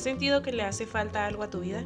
¿Has 0.00 0.04
sentido 0.04 0.40
que 0.40 0.50
le 0.50 0.62
hace 0.62 0.86
falta 0.86 1.26
algo 1.26 1.42
a 1.42 1.50
tu 1.50 1.60
vida? 1.60 1.84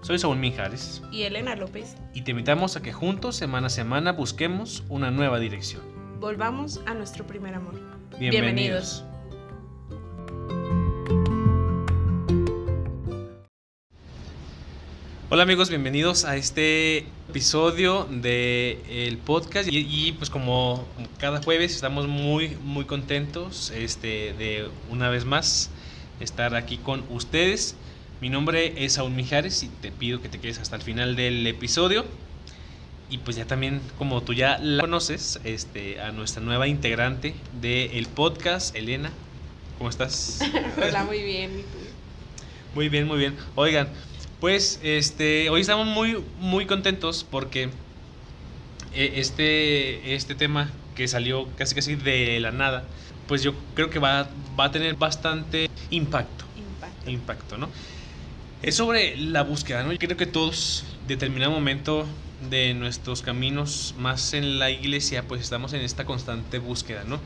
Soy 0.00 0.18
Saúl 0.18 0.38
Mijares. 0.38 1.02
Y 1.12 1.24
Elena 1.24 1.54
López. 1.54 1.96
Y 2.14 2.22
te 2.22 2.30
invitamos 2.30 2.78
a 2.78 2.82
que 2.82 2.94
juntos, 2.94 3.36
semana 3.36 3.66
a 3.66 3.68
semana, 3.68 4.12
busquemos 4.12 4.84
una 4.88 5.10
nueva 5.10 5.38
dirección. 5.38 5.82
Volvamos 6.18 6.80
a 6.86 6.94
nuestro 6.94 7.26
primer 7.26 7.54
amor. 7.54 7.74
Bienvenidos. 8.18 9.04
Hola 15.28 15.42
amigos, 15.42 15.68
bienvenidos 15.68 16.24
a 16.24 16.36
este 16.36 17.06
episodio 17.28 18.04
del 18.10 18.78
el 18.88 19.18
podcast 19.18 19.68
y, 19.70 20.12
pues 20.12 20.30
como 20.30 20.86
cada 21.18 21.42
jueves 21.42 21.74
estamos 21.74 22.06
muy 22.08 22.56
muy 22.62 22.86
contentos 22.86 23.70
este, 23.74 24.32
de 24.38 24.68
una 24.90 25.10
vez 25.10 25.26
más 25.26 25.70
estar 26.22 26.54
aquí 26.54 26.78
con 26.78 27.04
ustedes. 27.10 27.76
Mi 28.20 28.30
nombre 28.30 28.84
es 28.84 28.94
Saúl 28.94 29.10
Mijares 29.12 29.62
y 29.62 29.68
te 29.68 29.90
pido 29.90 30.22
que 30.22 30.28
te 30.28 30.38
quedes 30.38 30.58
hasta 30.58 30.76
el 30.76 30.82
final 30.82 31.16
del 31.16 31.46
episodio. 31.46 32.04
Y 33.10 33.18
pues 33.18 33.36
ya 33.36 33.46
también, 33.46 33.80
como 33.98 34.22
tú 34.22 34.32
ya 34.32 34.58
la 34.58 34.80
conoces, 34.80 35.40
este, 35.44 36.00
a 36.00 36.12
nuestra 36.12 36.42
nueva 36.42 36.66
integrante 36.66 37.34
del 37.60 38.06
podcast, 38.06 38.74
Elena. 38.74 39.10
¿Cómo 39.76 39.90
estás? 39.90 40.40
Hola, 40.76 41.04
muy 41.04 41.22
bien. 41.22 41.50
Muy 42.74 42.88
bien, 42.88 43.06
muy 43.06 43.18
bien. 43.18 43.36
Oigan, 43.54 43.88
pues 44.40 44.80
este, 44.82 45.50
hoy 45.50 45.60
estamos 45.60 45.86
muy, 45.86 46.24
muy 46.40 46.64
contentos 46.66 47.26
porque 47.30 47.64
eh, 48.94 49.12
este, 49.16 50.14
este 50.14 50.34
tema 50.34 50.70
que 50.94 51.08
salió 51.08 51.48
casi 51.56 51.74
casi 51.74 51.94
de 51.94 52.38
la 52.40 52.50
nada, 52.50 52.84
pues 53.26 53.42
yo 53.42 53.54
creo 53.74 53.90
que 53.90 53.98
va, 53.98 54.28
va 54.58 54.64
a 54.66 54.70
tener 54.70 54.94
bastante 54.94 55.70
impacto. 55.90 56.44
Impacto. 56.56 57.10
Impacto, 57.10 57.58
¿no? 57.58 57.68
Es 58.62 58.76
sobre 58.76 59.16
la 59.16 59.42
búsqueda, 59.42 59.82
¿no? 59.82 59.92
Yo 59.92 59.98
creo 59.98 60.16
que 60.16 60.26
todos, 60.26 60.84
determinado 61.08 61.50
momento 61.50 62.06
de 62.48 62.74
nuestros 62.74 63.22
caminos, 63.22 63.94
más 63.98 64.34
en 64.34 64.58
la 64.58 64.70
iglesia, 64.70 65.26
pues 65.26 65.40
estamos 65.40 65.72
en 65.72 65.80
esta 65.80 66.04
constante 66.04 66.58
búsqueda, 66.58 67.04
¿no? 67.04 67.20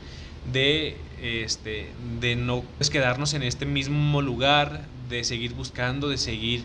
De, 0.51 0.97
este, 1.21 1.89
de 2.19 2.35
no 2.35 2.63
pues, 2.77 2.89
quedarnos 2.89 3.33
en 3.33 3.43
este 3.43 3.65
mismo 3.65 4.21
lugar, 4.21 4.85
de 5.09 5.23
seguir 5.23 5.53
buscando, 5.53 6.09
de 6.09 6.17
seguir, 6.17 6.63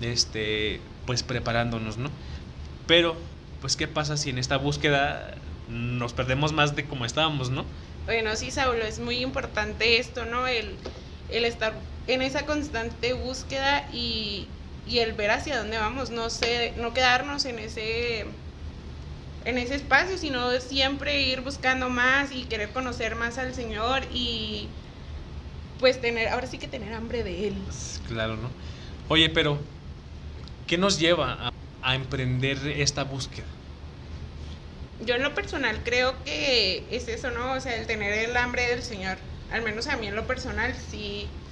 este, 0.00 0.80
pues 1.06 1.22
preparándonos, 1.22 1.96
¿no? 1.98 2.10
Pero, 2.86 3.16
pues, 3.60 3.76
¿qué 3.76 3.88
pasa 3.88 4.16
si 4.16 4.30
en 4.30 4.38
esta 4.38 4.58
búsqueda 4.58 5.34
nos 5.68 6.12
perdemos 6.12 6.52
más 6.52 6.76
de 6.76 6.84
como 6.84 7.04
estábamos, 7.04 7.50
¿no? 7.50 7.64
Bueno, 8.06 8.36
sí, 8.36 8.50
Saulo, 8.50 8.84
es 8.84 8.98
muy 8.98 9.18
importante 9.18 9.98
esto, 9.98 10.24
¿no? 10.24 10.46
El, 10.46 10.74
el 11.30 11.44
estar 11.44 11.74
en 12.06 12.22
esa 12.22 12.44
constante 12.44 13.14
búsqueda 13.14 13.88
y, 13.92 14.46
y, 14.86 14.98
el 14.98 15.12
ver 15.14 15.30
hacia 15.30 15.58
dónde 15.58 15.78
vamos, 15.78 16.10
no 16.10 16.28
sé, 16.28 16.74
no 16.76 16.92
quedarnos 16.92 17.44
en 17.46 17.58
ese 17.58 18.26
en 19.46 19.58
ese 19.58 19.74
espacio, 19.74 20.16
sino 20.16 20.50
siempre 20.60 21.22
ir 21.22 21.42
buscando 21.42 21.90
más 21.90 22.32
y 22.32 22.44
querer 22.44 22.70
conocer 22.70 23.14
más 23.14 23.36
al 23.36 23.54
Señor 23.54 24.02
y 24.12 24.68
pues 25.80 26.00
tener, 26.00 26.28
ahora 26.28 26.46
sí 26.46 26.56
que 26.56 26.66
tener 26.66 26.94
hambre 26.94 27.22
de 27.22 27.48
Él. 27.48 27.54
Claro, 28.08 28.36
¿no? 28.36 28.48
Oye, 29.08 29.28
pero, 29.28 29.58
¿qué 30.66 30.78
nos 30.78 30.98
lleva 30.98 31.48
a, 31.48 31.52
a 31.82 31.94
emprender 31.94 32.56
esta 32.66 33.04
búsqueda? 33.04 33.44
Yo 34.98 35.14
en 35.14 35.22
lo 35.22 35.34
personal 35.34 35.82
creo 35.84 36.22
que 36.22 36.88
es 36.96 37.08
eso, 37.08 37.30
¿no? 37.30 37.54
O 37.54 37.60
sea, 37.60 37.76
el 37.76 37.86
tener 37.86 38.12
el 38.12 38.36
hambre 38.36 38.68
del 38.68 38.82
Señor. 38.82 39.18
Al 39.48 39.62
menos 39.62 39.86
a 39.88 39.96
mí 39.96 40.06
en 40.08 40.14
lo 40.16 40.26
personal 40.26 40.74
sí, 40.76 41.42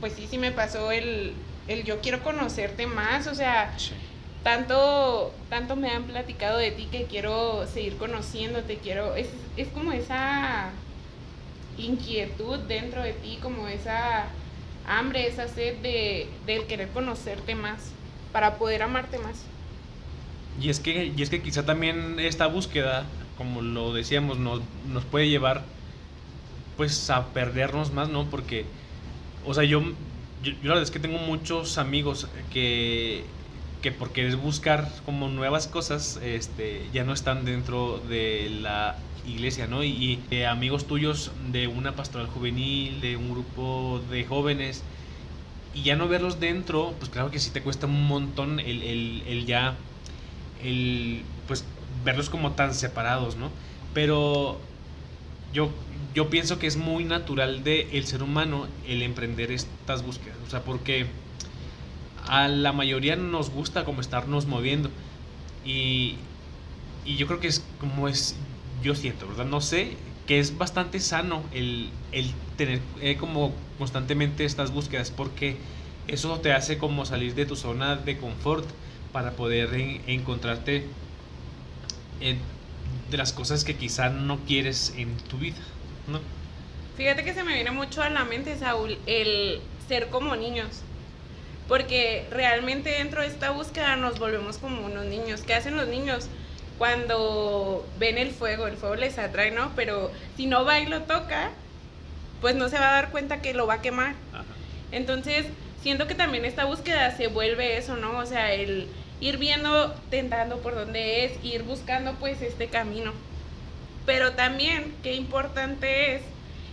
pues 0.00 0.14
sí, 0.14 0.28
sí 0.28 0.38
me 0.38 0.52
pasó 0.52 0.92
el, 0.92 1.48
el 1.66 1.84
yo 1.84 2.00
quiero 2.00 2.22
conocerte 2.22 2.86
más, 2.86 3.26
o 3.26 3.34
sea, 3.34 3.76
Sí. 3.78 3.94
tanto, 4.42 5.46
tanto 5.48 5.76
me 5.76 5.90
han 5.90 6.06
platicado 6.06 6.58
de 6.58 6.72
ti 6.72 6.90
que 6.90 7.06
quiero 7.08 7.66
seguir 7.66 7.96
conociéndote, 7.98 8.80
quiero, 8.80 9.14
es, 9.16 9.50
es 9.56 9.70
como 9.72 9.92
esa 9.92 10.86
inquietud 11.76 12.60
dentro 12.68 13.02
de 13.02 13.14
ti, 13.14 13.40
como 13.40 13.68
esa 13.68 14.40
hambre, 14.84 15.26
esa 15.28 15.48
sed 15.48 15.82
de, 15.82 16.40
del 16.44 16.66
querer 16.66 16.92
conocerte 16.92 17.54
más, 17.54 18.00
para 18.32 18.58
poder 18.58 18.82
amarte 18.82 19.18
más. 19.18 19.54
Y 20.56 20.70
es 20.70 20.80
que, 20.80 21.06
y 21.06 21.22
es 21.22 21.30
que 21.30 21.42
quizá 21.42 21.66
también 21.66 22.18
esta 22.20 22.46
búsqueda, 22.46 23.16
como 23.34 23.62
lo 23.62 23.92
decíamos, 23.92 24.38
nos, 24.38 24.62
nos 24.82 25.04
puede 25.06 25.28
llevar 25.28 25.74
pues 26.76 27.08
a 27.10 27.32
perdernos 27.32 27.92
más, 27.92 28.08
¿no? 28.08 28.30
Porque, 28.30 28.74
o 29.40 29.54
sea, 29.54 29.64
yo, 29.64 29.82
yo, 30.40 30.52
yo 30.52 30.58
la 30.62 30.68
verdad 30.70 30.82
es 30.84 30.90
que 30.90 31.00
tengo 31.00 31.18
muchos 31.18 31.78
amigos 31.78 32.30
que, 32.50 33.34
que 33.80 33.92
por 33.92 34.12
querer 34.12 34.36
buscar 34.36 35.00
como 35.04 35.28
nuevas 35.28 35.68
cosas, 35.68 36.18
este, 36.22 36.90
ya 36.90 37.04
no 37.04 37.12
están 37.12 37.44
dentro 37.44 38.00
de 38.00 38.50
la 38.50 39.08
iglesia, 39.22 39.66
¿no? 39.68 39.84
Y, 39.84 40.26
y 40.30 40.42
amigos 40.42 40.86
tuyos 40.86 41.32
de 41.38 41.68
una 41.68 41.96
pastoral 41.96 42.26
juvenil, 42.28 43.00
de 43.00 43.16
un 43.16 43.30
grupo 43.30 44.04
de 44.10 44.24
jóvenes, 44.24 44.88
y 45.72 45.82
ya 45.84 45.96
no 45.96 46.08
verlos 46.08 46.40
dentro, 46.40 46.98
pues 46.98 47.10
claro 47.10 47.30
que 47.30 47.40
sí 47.40 47.52
te 47.52 47.62
cuesta 47.62 47.86
un 47.86 48.06
montón 48.06 48.60
el, 48.60 48.82
el 49.26 49.46
ya 49.46 49.86
el 50.64 51.22
pues 51.46 51.64
verlos 52.04 52.30
como 52.30 52.52
tan 52.52 52.74
separados, 52.74 53.36
¿no? 53.36 53.50
Pero 53.92 54.58
yo, 55.52 55.70
yo 56.14 56.30
pienso 56.30 56.58
que 56.58 56.66
es 56.66 56.76
muy 56.76 57.04
natural 57.04 57.62
de 57.62 57.88
el 57.92 58.06
ser 58.06 58.22
humano 58.22 58.66
el 58.86 59.02
emprender 59.02 59.52
estas 59.52 60.02
búsquedas, 60.02 60.38
o 60.46 60.50
sea, 60.50 60.62
porque 60.62 61.06
a 62.26 62.48
la 62.48 62.72
mayoría 62.72 63.16
nos 63.16 63.50
gusta 63.50 63.84
como 63.84 64.00
estarnos 64.00 64.46
moviendo 64.46 64.90
y, 65.64 66.16
y 67.04 67.16
yo 67.16 67.26
creo 67.26 67.40
que 67.40 67.48
es 67.48 67.62
como 67.78 68.08
es, 68.08 68.36
yo 68.82 68.94
siento, 68.94 69.28
¿verdad? 69.28 69.46
No 69.46 69.60
sé, 69.60 69.96
que 70.26 70.38
es 70.38 70.56
bastante 70.56 71.00
sano 71.00 71.42
el, 71.52 71.90
el 72.12 72.30
tener 72.56 72.80
eh, 73.00 73.16
como 73.16 73.52
constantemente 73.78 74.44
estas 74.44 74.72
búsquedas 74.72 75.10
porque 75.10 75.56
eso 76.08 76.38
te 76.40 76.52
hace 76.52 76.78
como 76.78 77.04
salir 77.04 77.34
de 77.34 77.46
tu 77.46 77.56
zona 77.56 77.96
de 77.96 78.16
confort 78.16 78.66
para 79.14 79.30
poder 79.30 79.72
en- 79.74 80.02
encontrarte 80.08 80.84
en- 82.20 82.40
de 83.12 83.16
las 83.16 83.32
cosas 83.32 83.62
que 83.62 83.76
quizá 83.76 84.08
no 84.08 84.40
quieres 84.40 84.92
en 84.96 85.16
tu 85.18 85.38
vida, 85.38 85.60
¿no? 86.08 86.18
Fíjate 86.96 87.22
que 87.22 87.32
se 87.32 87.44
me 87.44 87.54
viene 87.54 87.70
mucho 87.70 88.02
a 88.02 88.10
la 88.10 88.24
mente, 88.24 88.58
Saúl, 88.58 88.98
el 89.06 89.60
ser 89.86 90.08
como 90.08 90.34
niños. 90.34 90.80
Porque 91.68 92.26
realmente 92.32 92.90
dentro 92.90 93.20
de 93.20 93.28
esta 93.28 93.52
búsqueda 93.52 93.94
nos 93.94 94.18
volvemos 94.18 94.58
como 94.58 94.84
unos 94.84 95.04
niños. 95.04 95.42
¿Qué 95.42 95.54
hacen 95.54 95.76
los 95.76 95.86
niños? 95.86 96.26
Cuando 96.76 97.86
ven 98.00 98.18
el 98.18 98.32
fuego, 98.32 98.66
el 98.66 98.76
fuego 98.76 98.96
les 98.96 99.16
atrae, 99.18 99.52
¿no? 99.52 99.70
Pero 99.76 100.10
si 100.36 100.46
no 100.46 100.64
va 100.64 100.80
y 100.80 100.86
lo 100.86 101.02
toca, 101.02 101.50
pues 102.40 102.56
no 102.56 102.68
se 102.68 102.80
va 102.80 102.88
a 102.88 102.94
dar 102.94 103.10
cuenta 103.12 103.40
que 103.40 103.54
lo 103.54 103.68
va 103.68 103.74
a 103.74 103.80
quemar. 103.80 104.16
Ajá. 104.32 104.44
Entonces, 104.90 105.46
siento 105.82 106.08
que 106.08 106.16
también 106.16 106.44
esta 106.44 106.64
búsqueda 106.64 107.16
se 107.16 107.28
vuelve 107.28 107.76
eso, 107.76 107.96
¿no? 107.96 108.18
O 108.18 108.26
sea, 108.26 108.52
el 108.52 108.88
ir 109.24 109.38
viendo, 109.38 109.94
tentando 110.10 110.58
por 110.58 110.74
dónde 110.74 111.24
es, 111.24 111.42
ir 111.42 111.62
buscando 111.62 112.12
pues 112.16 112.42
este 112.42 112.68
camino. 112.68 113.12
Pero 114.04 114.32
también, 114.32 114.94
qué 115.02 115.14
importante 115.14 116.14
es 116.14 116.22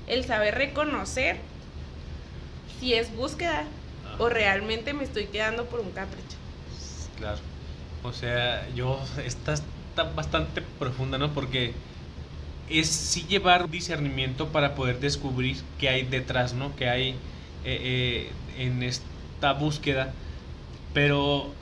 el 0.07 0.25
saber 0.25 0.55
reconocer 0.55 1.37
si 2.77 2.93
es 2.93 3.15
búsqueda 3.15 3.63
o 4.19 4.27
realmente 4.27 4.93
me 4.93 5.05
estoy 5.05 5.27
quedando 5.27 5.65
por 5.67 5.79
un 5.79 5.91
capricho. 5.91 6.35
Claro. 7.17 7.39
O 8.03 8.11
sea, 8.11 8.67
yo, 8.75 8.99
esta 9.25 9.53
está 9.53 10.03
bastante 10.13 10.61
profunda, 10.77 11.17
¿no? 11.17 11.33
Porque 11.33 11.73
es 12.69 12.89
sí 12.89 13.25
llevar 13.29 13.69
discernimiento 13.69 14.49
para 14.49 14.75
poder 14.75 14.99
descubrir 14.99 15.55
qué 15.79 15.87
hay 15.87 16.03
detrás, 16.03 16.53
¿no? 16.53 16.75
Que 16.75 16.89
hay 16.89 17.09
eh, 17.11 17.15
eh, 17.63 18.31
en 18.57 18.83
esta 18.83 19.53
búsqueda. 19.53 20.11
Pero 20.93 21.53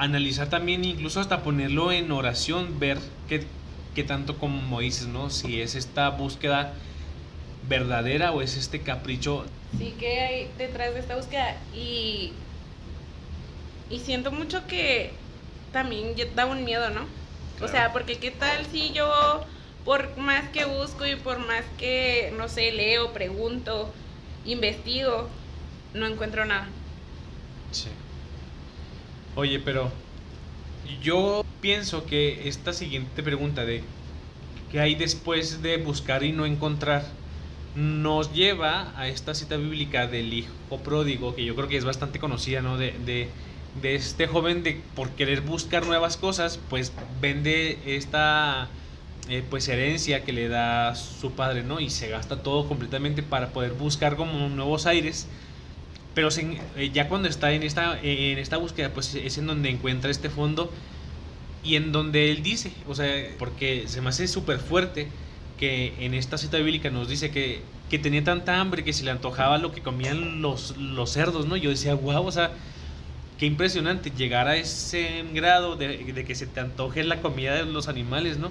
analizar 0.00 0.48
también, 0.48 0.82
incluso 0.84 1.20
hasta 1.20 1.42
ponerlo 1.42 1.92
en 1.92 2.10
oración, 2.10 2.80
ver 2.80 2.98
qué, 3.28 3.44
qué 3.94 4.02
tanto 4.02 4.38
como 4.38 4.80
dices, 4.80 5.06
¿no? 5.06 5.28
Si 5.28 5.60
es 5.60 5.74
esta 5.74 6.08
búsqueda 6.08 6.72
verdadera 7.68 8.32
o 8.32 8.40
es 8.40 8.56
este 8.56 8.80
capricho. 8.80 9.44
Sí 9.76 9.94
que 10.00 10.20
hay 10.20 10.50
detrás 10.56 10.94
de 10.94 11.00
esta 11.00 11.16
búsqueda 11.16 11.54
y, 11.74 12.32
y 13.90 13.98
siento 13.98 14.32
mucho 14.32 14.66
que 14.66 15.12
también 15.70 16.14
da 16.34 16.46
un 16.46 16.64
miedo, 16.64 16.88
¿no? 16.88 17.04
O 17.62 17.68
sea, 17.68 17.92
porque 17.92 18.16
qué 18.16 18.30
tal 18.30 18.64
si 18.72 18.92
yo, 18.94 19.44
por 19.84 20.16
más 20.16 20.48
que 20.48 20.64
busco 20.64 21.04
y 21.04 21.14
por 21.14 21.40
más 21.40 21.62
que, 21.76 22.32
no 22.38 22.48
sé, 22.48 22.72
leo, 22.72 23.12
pregunto, 23.12 23.92
investigo, 24.46 25.28
no 25.92 26.06
encuentro 26.06 26.46
nada. 26.46 26.68
Sí. 27.70 27.90
Oye, 29.34 29.60
pero 29.60 29.92
yo 31.02 31.42
pienso 31.60 32.06
que 32.06 32.48
esta 32.48 32.72
siguiente 32.72 33.22
pregunta 33.22 33.64
de 33.64 33.84
qué 34.68 34.80
hay 34.80 34.94
después 34.94 35.62
de 35.62 35.78
buscar 35.78 36.24
y 36.24 36.32
no 36.32 36.46
encontrar, 36.46 37.18
nos 37.74 38.32
lleva 38.32 38.92
a 38.98 39.08
esta 39.08 39.34
cita 39.34 39.56
bíblica 39.56 40.06
del 40.08 40.32
hijo 40.32 40.82
pródigo, 40.84 41.34
que 41.34 41.44
yo 41.44 41.54
creo 41.56 41.68
que 41.68 41.76
es 41.76 41.84
bastante 41.84 42.18
conocida, 42.18 42.62
¿no? 42.62 42.78
De, 42.78 42.92
de, 42.92 43.34
de 43.74 43.94
este 43.94 44.26
joven 44.26 44.62
de 44.62 44.82
por 44.94 45.10
querer 45.16 45.42
buscar 45.42 45.86
nuevas 45.86 46.16
cosas, 46.16 46.58
pues 46.68 46.92
vende 47.20 47.78
esta 47.86 48.68
eh, 49.28 49.44
pues 49.48 49.68
herencia 49.68 50.24
que 50.24 50.32
le 50.32 50.48
da 50.48 50.94
su 50.96 51.32
padre, 51.32 51.62
¿no? 51.62 51.80
Y 51.80 51.90
se 51.90 52.08
gasta 52.08 52.42
todo 52.42 52.66
completamente 52.68 53.22
para 53.22 53.52
poder 53.52 53.72
buscar 53.74 54.16
como 54.16 54.48
nuevos 54.48 54.86
aires. 54.86 55.28
Pero 56.14 56.28
eh, 56.76 56.90
ya 56.92 57.08
cuando 57.08 57.28
está 57.28 57.52
en 57.52 57.62
esta, 57.62 57.98
en 58.02 58.38
esta 58.38 58.56
búsqueda, 58.56 58.90
pues 58.92 59.14
es 59.14 59.38
en 59.38 59.46
donde 59.46 59.70
encuentra 59.70 60.10
este 60.10 60.28
fondo 60.28 60.72
y 61.62 61.76
en 61.76 61.92
donde 61.92 62.30
él 62.30 62.42
dice, 62.42 62.72
o 62.88 62.94
sea, 62.94 63.06
porque 63.38 63.84
se 63.86 64.00
me 64.00 64.08
hace 64.08 64.26
súper 64.26 64.58
fuerte 64.58 65.08
que 65.58 65.92
en 66.00 66.14
esta 66.14 66.38
cita 66.38 66.56
bíblica 66.56 66.90
nos 66.90 67.08
dice 67.08 67.30
que, 67.30 67.60
que, 67.90 67.98
tenía 67.98 68.24
tanta 68.24 68.60
hambre 68.60 68.82
que 68.82 68.94
se 68.94 69.04
le 69.04 69.10
antojaba 69.10 69.58
lo 69.58 69.72
que 69.72 69.82
comían 69.82 70.40
los, 70.40 70.76
los 70.78 71.10
cerdos, 71.10 71.46
¿no? 71.46 71.56
Yo 71.56 71.68
decía, 71.68 71.94
wow, 71.94 72.26
o 72.26 72.32
sea, 72.32 72.50
qué 73.38 73.44
impresionante 73.44 74.10
llegar 74.10 74.48
a 74.48 74.56
ese 74.56 75.22
grado 75.34 75.76
de, 75.76 75.98
de, 75.98 76.24
que 76.24 76.34
se 76.34 76.46
te 76.46 76.60
antoje 76.60 77.04
la 77.04 77.20
comida 77.20 77.54
de 77.54 77.66
los 77.66 77.88
animales, 77.88 78.38
¿no? 78.38 78.50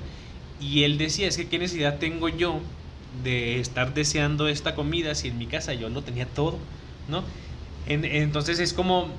Y 0.61 0.83
él 0.83 0.99
decía, 0.99 1.27
es 1.27 1.35
que 1.35 1.47
qué 1.47 1.57
necesidad 1.57 1.97
tengo 1.97 2.29
yo 2.29 2.59
de 3.23 3.59
estar 3.59 3.95
deseando 3.95 4.47
esta 4.47 4.75
comida 4.75 5.15
si 5.15 5.29
en 5.29 5.39
mi 5.39 5.47
casa 5.47 5.73
yo 5.73 5.89
lo 5.89 6.03
tenía 6.03 6.27
todo, 6.27 6.59
¿no? 7.07 7.23
En, 7.87 8.05
entonces 8.05 8.59
es 8.59 8.73
como 8.73 9.09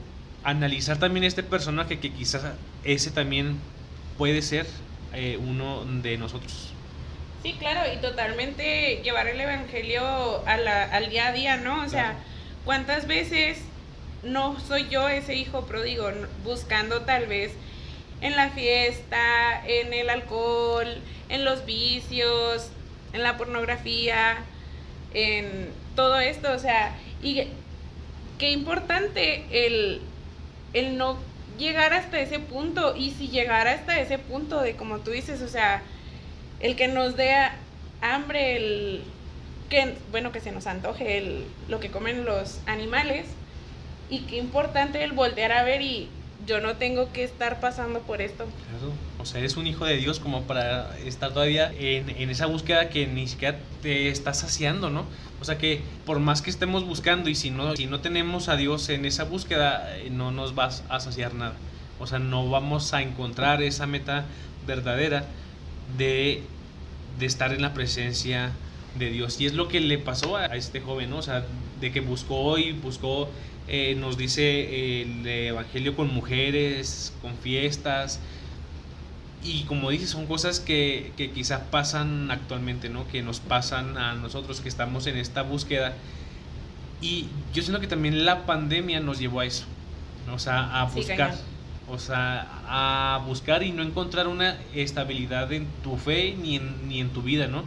analizar 0.45 0.99
también 0.99 1.25
este 1.25 1.43
personaje 1.43 1.99
que 1.99 2.13
quizás 2.13 2.43
ese 2.85 3.11
también 3.11 3.59
puede 4.17 4.43
ser 4.43 4.67
eh, 5.13 5.39
uno 5.41 5.85
de 5.85 6.17
nosotros. 6.19 6.73
Sí, 7.43 7.55
claro, 7.59 7.91
y 7.93 7.97
totalmente 7.99 9.01
llevar 9.03 9.27
el 9.27 9.41
Evangelio 9.41 10.47
a 10.47 10.57
la, 10.59 10.85
al 10.85 11.09
día 11.09 11.29
a 11.29 11.33
día, 11.33 11.57
¿no? 11.57 11.83
O 11.83 11.89
sea, 11.89 12.17
¿cuántas 12.65 13.07
veces 13.07 13.59
no 14.23 14.61
soy 14.61 14.89
yo 14.91 15.09
ese 15.09 15.35
hijo 15.35 15.65
pródigo 15.65 16.11
buscando 16.45 17.03
tal 17.03 17.27
vez 17.27 17.53
en 18.21 18.37
la 18.37 18.51
fiesta, 18.51 19.67
en 19.67 19.95
el 19.95 20.11
alcohol, 20.11 20.87
en 21.31 21.47
los 21.47 21.65
vicios, 21.65 22.71
en 23.15 23.23
la 23.23 23.39
pornografía, 23.39 24.37
en 25.15 25.71
todo 25.97 26.21
esto? 26.21 26.53
O 26.53 26.59
sea, 26.59 26.95
y 27.23 27.45
qué 28.41 28.51
importante 28.51 29.45
el, 29.67 30.01
el 30.73 30.97
no 30.97 31.19
llegar 31.59 31.93
hasta 31.93 32.19
ese 32.19 32.41
punto. 32.41 32.97
Y 32.97 33.13
si 33.13 33.29
llegara 33.29 33.73
hasta 33.73 34.01
ese 34.01 34.19
punto 34.19 34.61
de 34.61 34.75
como 34.75 34.99
tú 34.99 35.13
dices, 35.13 35.43
o 35.43 35.49
sea, 35.49 35.83
el 36.59 36.75
que 36.75 36.89
nos 36.89 37.17
dé 37.17 37.33
hambre, 38.01 38.57
el 38.57 39.03
que, 39.69 39.95
bueno, 40.11 40.33
que 40.33 40.41
se 40.41 40.51
nos 40.51 40.67
antoje 40.67 41.19
el, 41.19 41.45
lo 41.69 41.79
que 41.79 41.91
comen 41.91 42.25
los 42.25 42.61
animales. 42.67 43.27
Y 44.09 44.21
qué 44.21 44.39
importante 44.39 45.05
el 45.05 45.13
voltear 45.13 45.53
a 45.53 45.63
ver 45.63 45.83
y 45.83 46.09
yo 46.47 46.61
no 46.61 46.77
tengo 46.77 47.13
que 47.13 47.23
estar 47.23 47.61
pasando 47.61 48.01
por 48.01 48.21
esto. 48.21 48.47
Claro, 48.69 48.93
o 49.21 49.27
sea, 49.27 49.41
eres 49.41 49.57
un 49.57 49.67
hijo 49.67 49.85
de 49.85 49.97
Dios 49.97 50.21
como 50.21 50.43
para 50.43 50.97
estar 50.99 51.33
todavía 51.33 51.73
en, 51.79 52.31
esa 52.31 52.47
búsqueda 52.47 52.89
que 52.89 53.07
ni 53.07 53.29
siquiera 53.29 53.59
te 53.83 54.09
estás 54.09 54.39
saciando, 54.39 54.91
¿no? 54.91 55.05
O 55.41 55.45
sea 55.45 55.59
que 55.59 55.81
por 56.07 56.21
más 56.21 56.43
que 56.43 56.51
estemos 56.51 56.85
buscando 56.85 57.29
y 57.31 57.35
si 57.35 57.51
no, 57.51 57.77
si 57.77 57.87
no 57.87 58.01
tenemos 58.01 58.49
a 58.49 58.57
Dios 58.57 58.89
en 58.89 59.05
esa 59.05 59.25
búsqueda, 59.25 59.97
eh, 59.99 60.11
no 60.11 60.31
nos 60.31 60.55
vas 60.55 60.85
a 60.89 61.01
saciar 61.01 61.35
nada. 61.35 61.55
O 61.99 62.07
sea, 62.07 62.19
no 62.19 62.49
vamos 62.49 62.95
a 62.95 63.03
encontrar 63.03 63.63
esa 63.63 63.87
meta 63.87 64.25
verdadera 64.67 65.27
de, 65.97 66.43
estar 67.21 67.53
en 67.53 67.61
la 67.61 67.75
presencia 67.75 68.53
de 68.99 69.11
Dios. 69.11 69.41
Y 69.41 69.47
es 69.47 69.55
lo 69.55 69.69
que 69.69 69.81
le 69.81 69.99
pasó 69.99 70.37
a 70.37 70.47
este 70.47 70.81
joven, 70.81 71.11
¿no? 71.11 71.19
O 71.19 71.23
sea, 71.23 71.45
de 71.81 71.93
que 71.93 72.01
buscó 72.01 72.57
y 72.59 72.73
buscó, 72.73 73.29
eh, 73.69 73.95
nos 73.99 74.17
dice 74.17 75.03
el 75.03 75.27
Evangelio 75.27 75.95
con 75.95 76.13
mujeres, 76.13 77.13
con 77.21 77.37
fiestas. 77.37 78.21
Y 79.43 79.63
como 79.65 79.91
dice, 79.91 80.07
son 80.07 80.27
cosas 80.27 80.61
que, 80.61 81.13
que 81.17 81.31
quizás 81.31 81.63
pasan 81.71 82.31
actualmente, 82.31 82.91
¿no? 82.91 83.09
Que 83.09 83.23
nos 83.23 83.41
pasan 83.41 83.97
a 83.97 84.15
nosotros 84.15 84.61
que 84.61 84.69
estamos 84.69 85.07
en 85.07 85.17
esta 85.17 85.43
búsqueda. 85.43 85.95
Y 87.01 87.27
yo 87.55 87.63
siento 87.63 87.81
que 87.81 87.87
también 87.87 88.25
la 88.25 88.45
pandemia 88.45 89.01
nos 89.01 89.19
llevó 89.19 89.41
a 89.41 89.47
eso, 89.47 89.65
o 90.31 90.39
sea, 90.39 90.81
a 90.81 90.85
buscar. 90.85 91.35
O 91.89 91.99
sea, 91.99 92.47
a 92.69 93.21
buscar 93.27 93.65
y 93.65 93.73
no 93.73 93.83
encontrar 93.83 94.29
una 94.29 94.57
estabilidad 94.75 95.53
en 95.53 95.67
tu 95.83 95.97
fe 95.97 96.37
ni 96.41 96.55
en, 96.57 96.89
ni 96.89 97.01
en 97.01 97.11
tu 97.11 97.23
vida, 97.23 97.49
¿no? 97.49 97.65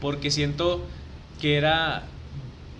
Porque 0.00 0.32
siento 0.32 0.84
que 1.40 1.56
era 1.56 2.02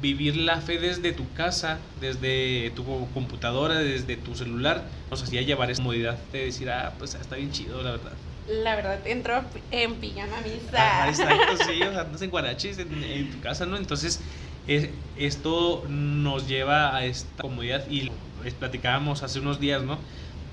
vivir 0.05 0.37
la 0.37 0.61
fe 0.61 0.79
desde 0.79 1.13
tu 1.13 1.25
casa, 1.33 1.79
desde 1.99 2.71
tu 2.77 2.85
computadora, 3.15 3.79
desde 3.79 4.19
tu 4.19 4.35
celular, 4.35 4.85
nos 5.11 5.23
hacía 5.23 5.41
llevar 5.41 5.71
esa 5.71 5.83
comodidad 5.83 6.19
de 6.31 6.45
decir, 6.45 6.69
ah, 6.69 6.93
pues 6.99 7.15
está 7.15 7.37
bien 7.37 7.51
chido, 7.53 7.83
la 7.83 7.93
verdad. 7.93 8.13
La 8.47 8.77
verdad, 8.77 9.07
entro 9.07 9.43
en 9.71 9.95
pijama 9.95 10.43
misa. 10.43 10.77
Ah, 10.77 11.09
exacto, 11.09 11.57
sí, 11.65 11.83
o 11.83 11.91
sea, 11.91 12.03
andas 12.03 12.21
en 12.21 12.29
guaraches 12.29 12.79
en, 12.79 13.03
en, 13.03 13.31
tu 13.31 13.41
casa, 13.41 13.65
¿no? 13.65 13.79
Entonces, 13.79 14.21
es, 14.67 14.91
esto 15.17 15.83
nos 15.89 16.47
lleva 16.49 16.95
a 16.95 17.07
esta 17.07 17.43
comodidad 17.43 17.89
y 17.89 18.11
platicábamos 18.59 19.23
hace 19.23 19.41
unos 19.41 19.59
días, 19.59 19.83
¿no? 19.83 19.99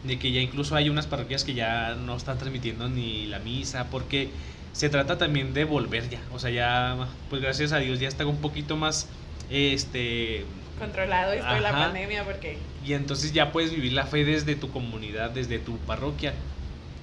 de 0.03 0.17
que 0.17 0.31
ya 0.31 0.41
incluso 0.41 0.75
hay 0.75 0.89
unas 0.89 1.05
parroquias 1.05 1.43
que 1.43 1.53
ya 1.53 1.93
no 1.93 2.15
están 2.15 2.37
transmitiendo 2.39 2.89
ni 2.89 3.27
la 3.27 3.37
misa, 3.39 3.87
porque 3.91 4.29
se 4.73 4.89
trata 4.89 5.17
también 5.17 5.53
de 5.53 5.65
volver 5.65 6.09
ya, 6.09 6.21
o 6.33 6.39
sea, 6.39 6.49
ya, 6.49 7.07
pues 7.29 7.41
gracias 7.41 7.71
a 7.71 7.77
Dios 7.77 7.99
ya 7.99 8.07
está 8.07 8.25
un 8.25 8.37
poquito 8.37 8.77
más, 8.77 9.07
este... 9.51 10.45
Controlado 10.79 11.33
esto 11.33 11.53
de 11.53 11.61
la 11.61 11.71
pandemia, 11.71 12.23
porque... 12.23 12.57
Y 12.85 12.93
entonces 12.93 13.33
ya 13.33 13.51
puedes 13.51 13.71
vivir 13.71 13.93
la 13.93 14.05
fe 14.05 14.25
desde 14.25 14.55
tu 14.55 14.71
comunidad, 14.71 15.29
desde 15.29 15.59
tu 15.59 15.77
parroquia, 15.77 16.33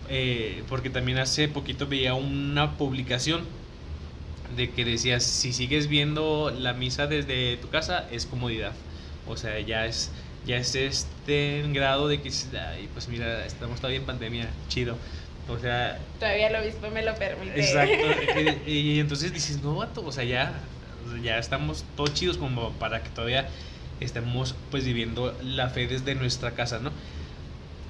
eh, 0.09 0.65
porque 0.69 0.91
también 0.91 1.19
hace 1.19 1.47
poquito 1.49 1.87
veía 1.87 2.15
una 2.15 2.77
publicación 2.77 3.43
de 4.57 4.71
que 4.71 4.85
decía, 4.85 5.21
si 5.21 5.53
sigues 5.53 5.87
viendo 5.87 6.51
la 6.51 6.73
misa 6.73 7.07
desde 7.07 7.57
tu 7.59 7.69
casa, 7.69 8.09
es 8.11 8.27
comodidad, 8.27 8.73
o 9.29 9.37
sea, 9.37 9.61
ya 9.61 9.87
es 9.87 10.11
ya 10.49 10.57
es 10.57 10.75
este 10.75 11.63
grado 11.69 12.09
de 12.09 12.23
que, 12.23 12.31
ay, 12.59 12.89
pues 12.95 13.07
mira, 13.09 13.45
estamos 13.45 13.77
todavía 13.81 13.99
en 13.99 14.07
pandemia, 14.07 14.49
chido. 14.69 14.97
O 15.47 15.59
sea... 15.59 15.99
Todavía 16.19 16.51
lo 16.51 16.61
obispo 16.61 16.91
me 16.91 17.03
lo 17.03 17.15
permite. 17.15 17.61
Exacto. 17.61 18.07
y, 18.67 18.99
entonces 18.99 19.33
dices, 19.33 19.63
no, 19.63 19.77
vato, 19.77 20.05
o 20.05 20.11
sea, 20.11 20.25
ya, 20.25 20.55
ya 21.23 21.39
estamos 21.39 21.85
todos 21.97 22.15
chidos 22.15 22.37
como 22.37 22.73
para 22.73 23.03
que 23.03 23.11
todavía 23.11 23.49
estemos 24.01 24.55
pues 24.71 24.85
viviendo 24.85 25.37
la 25.43 25.69
fe 25.69 25.87
desde 25.87 26.15
nuestra 26.15 26.53
casa, 26.53 26.79
¿no? 26.79 26.91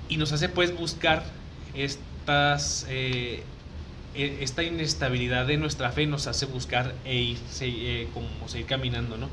Y 0.08 0.16
nos 0.16 0.32
hace 0.32 0.48
pues 0.48 0.76
buscar 0.76 1.24
estas... 1.74 2.86
Eh, 2.88 3.42
e, 4.14 4.38
esta 4.40 4.62
inestabilidad 4.62 5.46
de 5.46 5.56
nuestra 5.58 5.90
fe 5.92 6.06
nos 6.06 6.26
hace 6.26 6.46
buscar 6.46 6.94
e 7.04 7.16
ir, 7.16 7.38
eh, 7.60 8.08
como 8.14 8.48
seguir 8.48 8.66
caminando, 8.66 9.16
¿no? 9.16 9.28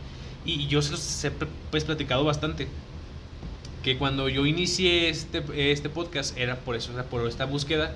Y 0.45 0.67
yo 0.67 0.81
se 0.81 0.91
los 0.91 1.23
he 1.23 1.31
pues 1.71 1.85
platicado 1.85 2.23
bastante 2.23 2.67
que 3.83 3.97
cuando 3.97 4.29
yo 4.29 4.45
inicié 4.45 5.09
este, 5.09 5.43
este 5.71 5.89
podcast 5.89 6.37
era 6.37 6.57
por 6.57 6.75
eso, 6.75 6.91
o 6.91 6.95
sea, 6.95 7.03
por 7.05 7.27
esta 7.27 7.45
búsqueda 7.45 7.95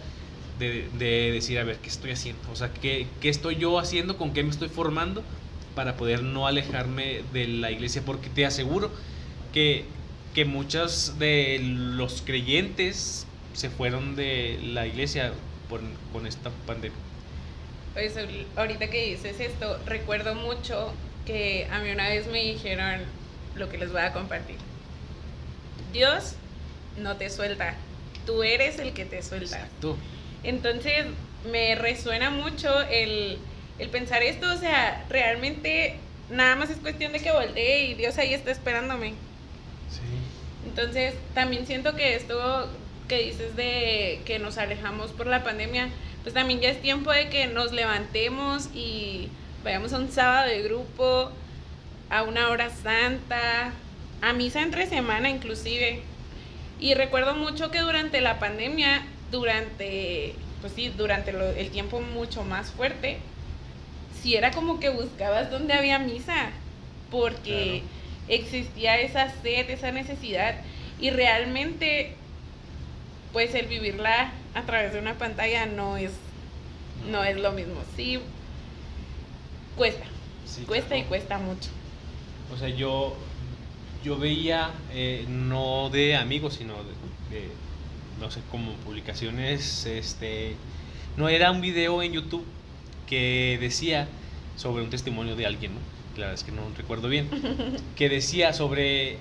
de, 0.58 0.88
de, 0.98 1.32
decir, 1.32 1.58
a 1.58 1.64
ver, 1.64 1.78
¿qué 1.78 1.90
estoy 1.90 2.12
haciendo? 2.12 2.42
O 2.52 2.56
sea, 2.56 2.74
¿qué, 2.74 3.08
¿qué 3.22 3.30
estoy 3.30 3.56
yo 3.56 3.80
haciendo? 3.80 4.18
¿Con 4.18 4.34
qué 4.34 4.44
me 4.44 4.50
estoy 4.50 4.70
formando? 4.70 5.24
Para 5.76 5.96
poder 5.96 6.24
no 6.24 6.48
alejarme 6.48 7.22
de 7.34 7.48
la 7.48 7.72
iglesia, 7.72 8.02
porque 8.06 8.30
te 8.30 8.46
aseguro 8.46 8.92
que, 9.54 9.86
que 10.34 10.46
muchos 10.46 11.18
de 11.20 11.60
los 11.62 12.22
creyentes 12.22 13.26
se 13.54 13.70
fueron 13.70 14.16
de 14.16 14.60
la 14.64 14.88
iglesia 14.88 15.34
por, 15.70 15.82
con 16.12 16.26
esta 16.26 16.50
pandemia. 16.66 16.98
Pues 17.94 18.16
ahorita 18.56 18.90
que 18.90 19.10
dices 19.10 19.40
esto, 19.40 19.80
recuerdo 19.86 20.36
mucho 20.36 20.94
que 21.26 21.68
a 21.72 21.80
mí 21.80 21.92
una 21.92 22.10
vez 22.10 22.28
me 22.28 22.44
dijeron 22.44 23.02
lo 23.56 23.70
que 23.70 23.78
les 23.78 23.92
voy 23.92 24.02
a 24.02 24.14
compartir 24.14 24.56
Dios 25.92 26.36
no 26.98 27.18
te 27.18 27.30
suelta, 27.30 27.76
tú 28.26 28.44
eres 28.44 28.80
el 28.80 28.94
que 28.94 29.06
te 29.06 29.24
suelta. 29.24 29.68
Tú. 29.82 29.96
Entonces 30.44 31.06
me 31.52 31.76
resuena 31.76 32.30
mucho 32.30 32.82
el, 32.82 33.38
pensar 33.88 34.22
esto, 34.24 34.52
o 34.52 34.58
sea, 34.58 35.06
realmente 35.10 35.96
nada 36.30 36.56
más 36.56 36.70
es 36.70 36.78
cuestión 36.78 37.12
de 37.14 37.20
que 37.20 37.32
voltee 37.32 37.86
y 37.86 37.94
Dios 37.94 38.18
ahí 38.18 38.34
está 38.34 38.52
esperándome. 38.52 39.10
Sí. 39.90 40.02
Entonces 40.68 41.16
también 41.34 41.66
siento 41.66 41.96
que 41.96 42.16
esto 42.16 42.70
que 43.08 43.24
dices 43.24 43.56
de 43.56 44.22
que 44.26 44.40
nos 44.40 44.58
alejamos 44.58 45.12
por 45.12 45.28
la 45.28 45.44
pandemia, 45.44 45.90
pues 46.24 46.34
también 46.34 46.60
ya 46.60 46.70
es 46.70 46.82
tiempo 46.82 47.12
de 47.12 47.30
que 47.30 47.48
nos 47.48 47.72
levantemos 47.72 48.70
y 48.74 49.30
vayamos 49.64 49.94
a 49.94 49.98
un 49.98 50.12
sábado 50.12 50.48
de 50.48 50.62
grupo, 50.62 51.32
a 52.10 52.24
una 52.24 52.50
hora 52.50 52.70
santa, 52.70 53.74
a 54.22 54.34
misa 54.34 54.62
entre 54.62 54.88
semana 54.88 55.30
inclusive. 55.30 56.02
Y 56.80 56.94
recuerdo 56.94 57.36
mucho 57.36 57.72
que 57.72 57.80
durante 57.80 58.22
la 58.22 58.40
pandemia, 58.40 59.06
durante, 59.32 60.36
pues 60.62 60.74
sí, 60.74 60.94
durante 60.96 61.32
el 61.60 61.72
tiempo 61.72 62.00
mucho 62.00 62.44
más 62.44 62.72
fuerte, 62.72 63.18
si 64.22 64.36
era 64.36 64.52
como 64.52 64.80
que 64.80 64.90
buscabas 64.90 65.52
donde 65.52 65.74
había 65.74 66.00
misa, 66.00 66.52
porque 67.10 67.84
existía 68.28 69.00
esa 69.00 69.32
sed, 69.42 69.70
esa 69.70 69.92
necesidad, 69.92 70.56
y 71.00 71.10
realmente, 71.10 72.16
pues 73.32 73.54
el 73.56 73.68
vivirla 73.68 74.32
a 74.54 74.64
través 74.64 74.94
de 74.94 75.00
una 75.00 75.18
pantalla 75.18 75.66
no 75.66 75.98
es, 75.98 76.12
no 77.10 77.24
es 77.24 77.38
lo 77.38 77.52
mismo. 77.52 77.76
Sí, 77.96 78.20
cuesta, 79.76 80.06
cuesta 80.68 80.98
y 80.98 81.04
cuesta 81.04 81.38
mucho. 81.38 81.70
O 82.54 82.58
sea, 82.58 82.70
yo, 82.70 83.16
yo 84.04 84.18
veía, 84.18 84.72
eh, 84.92 85.26
no 85.28 85.90
de 85.90 86.16
amigos, 86.16 86.56
sino 86.56 86.74
de, 87.30 87.50
no 88.20 88.30
sé, 88.30 88.42
como 88.52 88.74
publicaciones, 88.74 89.86
este, 89.86 90.56
no 91.16 91.30
era 91.30 91.52
un 91.52 91.62
video 91.62 92.04
en 92.04 92.14
YouTube 92.14 92.46
que 93.10 93.58
decía 93.60 94.08
sobre 94.56 94.84
un 94.84 94.90
testimonio 94.90 95.36
de 95.36 95.46
alguien, 95.46 95.74
¿no? 95.74 95.80
Claro, 96.16 96.34
es 96.34 96.44
que 96.44 96.52
no 96.52 96.62
recuerdo 96.78 97.10
bien, 97.10 97.30
que 97.96 98.10
decía 98.10 98.54
sobre, 98.54 99.18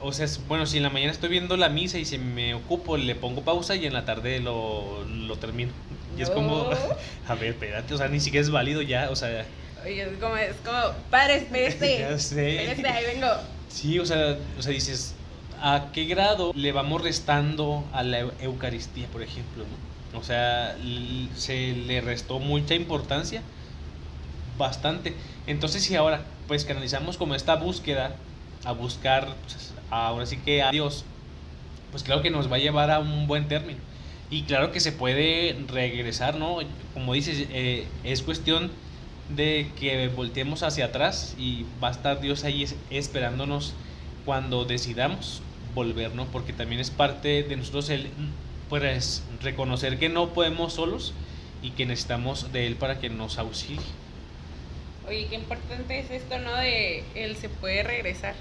o 0.00 0.12
sea, 0.12 0.26
bueno, 0.48 0.66
si 0.66 0.76
en 0.76 0.82
la 0.82 0.90
mañana 0.90 1.12
estoy 1.12 1.30
viendo 1.30 1.56
la 1.56 1.68
misa 1.68 1.98
y 1.98 2.04
si 2.04 2.18
me 2.18 2.54
ocupo, 2.54 2.96
le 2.96 3.14
pongo 3.14 3.42
pausa 3.42 3.74
y 3.74 3.86
en 3.86 3.94
la 3.94 4.04
tarde 4.04 4.40
lo, 4.40 5.04
lo 5.04 5.36
termino. 5.36 5.72
Y 6.18 6.22
es 6.22 6.30
como, 6.30 6.70
a 7.28 7.34
ver, 7.34 7.50
espérate, 7.50 7.94
o 7.94 7.98
sea, 7.98 8.08
ni 8.08 8.20
siquiera 8.20 8.42
es 8.42 8.50
válido 8.50 8.82
ya, 8.82 9.08
o 9.10 9.16
sea... 9.16 9.46
Oye, 9.82 10.02
es 10.02 10.18
como, 10.18 10.36
es 10.36 10.56
como, 10.64 10.78
padre, 11.10 11.36
espérate. 11.36 11.98
ya 12.10 12.18
sé. 12.18 12.64
Espérate, 12.64 12.88
ahí 12.88 13.04
vengo. 13.14 13.28
Sí, 13.68 13.98
o 13.98 14.06
sea, 14.06 14.36
o 14.58 14.62
sea, 14.62 14.72
dices, 14.72 15.14
¿a 15.60 15.86
qué 15.92 16.04
grado 16.04 16.52
le 16.54 16.72
vamos 16.72 17.02
restando 17.02 17.84
a 17.92 18.02
la 18.02 18.20
Eucaristía, 18.40 19.06
por 19.08 19.22
ejemplo? 19.22 19.64
¿no? 19.64 19.91
O 20.14 20.22
sea, 20.22 20.76
se 21.34 21.72
le 21.72 22.00
restó 22.00 22.38
mucha 22.38 22.74
importancia, 22.74 23.42
bastante. 24.58 25.14
Entonces, 25.46 25.82
si 25.82 25.96
ahora, 25.96 26.22
pues 26.48 26.64
canalizamos 26.64 27.16
como 27.16 27.34
esta 27.34 27.56
búsqueda 27.56 28.16
a 28.64 28.72
buscar, 28.72 29.34
pues, 29.42 29.72
ahora 29.90 30.26
sí 30.26 30.36
que 30.38 30.62
a 30.62 30.70
Dios, 30.70 31.04
pues 31.90 32.02
claro 32.02 32.22
que 32.22 32.30
nos 32.30 32.50
va 32.50 32.56
a 32.56 32.60
llevar 32.60 32.90
a 32.90 32.98
un 32.98 33.26
buen 33.26 33.48
término. 33.48 33.78
Y 34.30 34.42
claro 34.42 34.72
que 34.72 34.80
se 34.80 34.92
puede 34.92 35.56
regresar, 35.68 36.36
¿no? 36.36 36.58
Como 36.94 37.12
dices, 37.12 37.46
eh, 37.50 37.86
es 38.02 38.22
cuestión 38.22 38.70
de 39.28 39.70
que 39.78 40.08
volteemos 40.08 40.62
hacia 40.62 40.86
atrás 40.86 41.34
y 41.38 41.66
va 41.82 41.88
a 41.88 41.90
estar 41.90 42.20
Dios 42.20 42.44
ahí 42.44 42.66
esperándonos 42.90 43.74
cuando 44.24 44.64
decidamos 44.64 45.42
volver, 45.74 46.14
¿no? 46.14 46.26
Porque 46.26 46.52
también 46.52 46.80
es 46.80 46.90
parte 46.90 47.42
de 47.42 47.56
nosotros 47.56 47.90
el 47.90 48.08
pues, 48.72 49.22
reconocer 49.42 49.98
que 49.98 50.08
no 50.08 50.32
podemos 50.32 50.72
solos 50.72 51.12
y 51.60 51.72
que 51.72 51.84
necesitamos 51.84 52.54
de 52.54 52.66
Él 52.66 52.76
para 52.76 52.98
que 53.00 53.10
nos 53.10 53.36
auxilie. 53.36 53.84
Oye, 55.06 55.26
qué 55.28 55.34
importante 55.34 55.98
es 55.98 56.10
esto, 56.10 56.38
¿no? 56.38 56.56
De 56.56 57.04
Él 57.14 57.36
se 57.36 57.50
puede 57.50 57.82
regresar. 57.82 58.34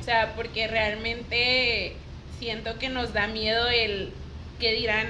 O 0.00 0.02
sea, 0.02 0.34
porque 0.34 0.66
realmente 0.66 1.94
siento 2.40 2.76
que 2.80 2.88
nos 2.88 3.12
da 3.12 3.28
miedo 3.28 3.68
el 3.68 4.12
qué 4.58 4.72
dirán. 4.72 5.06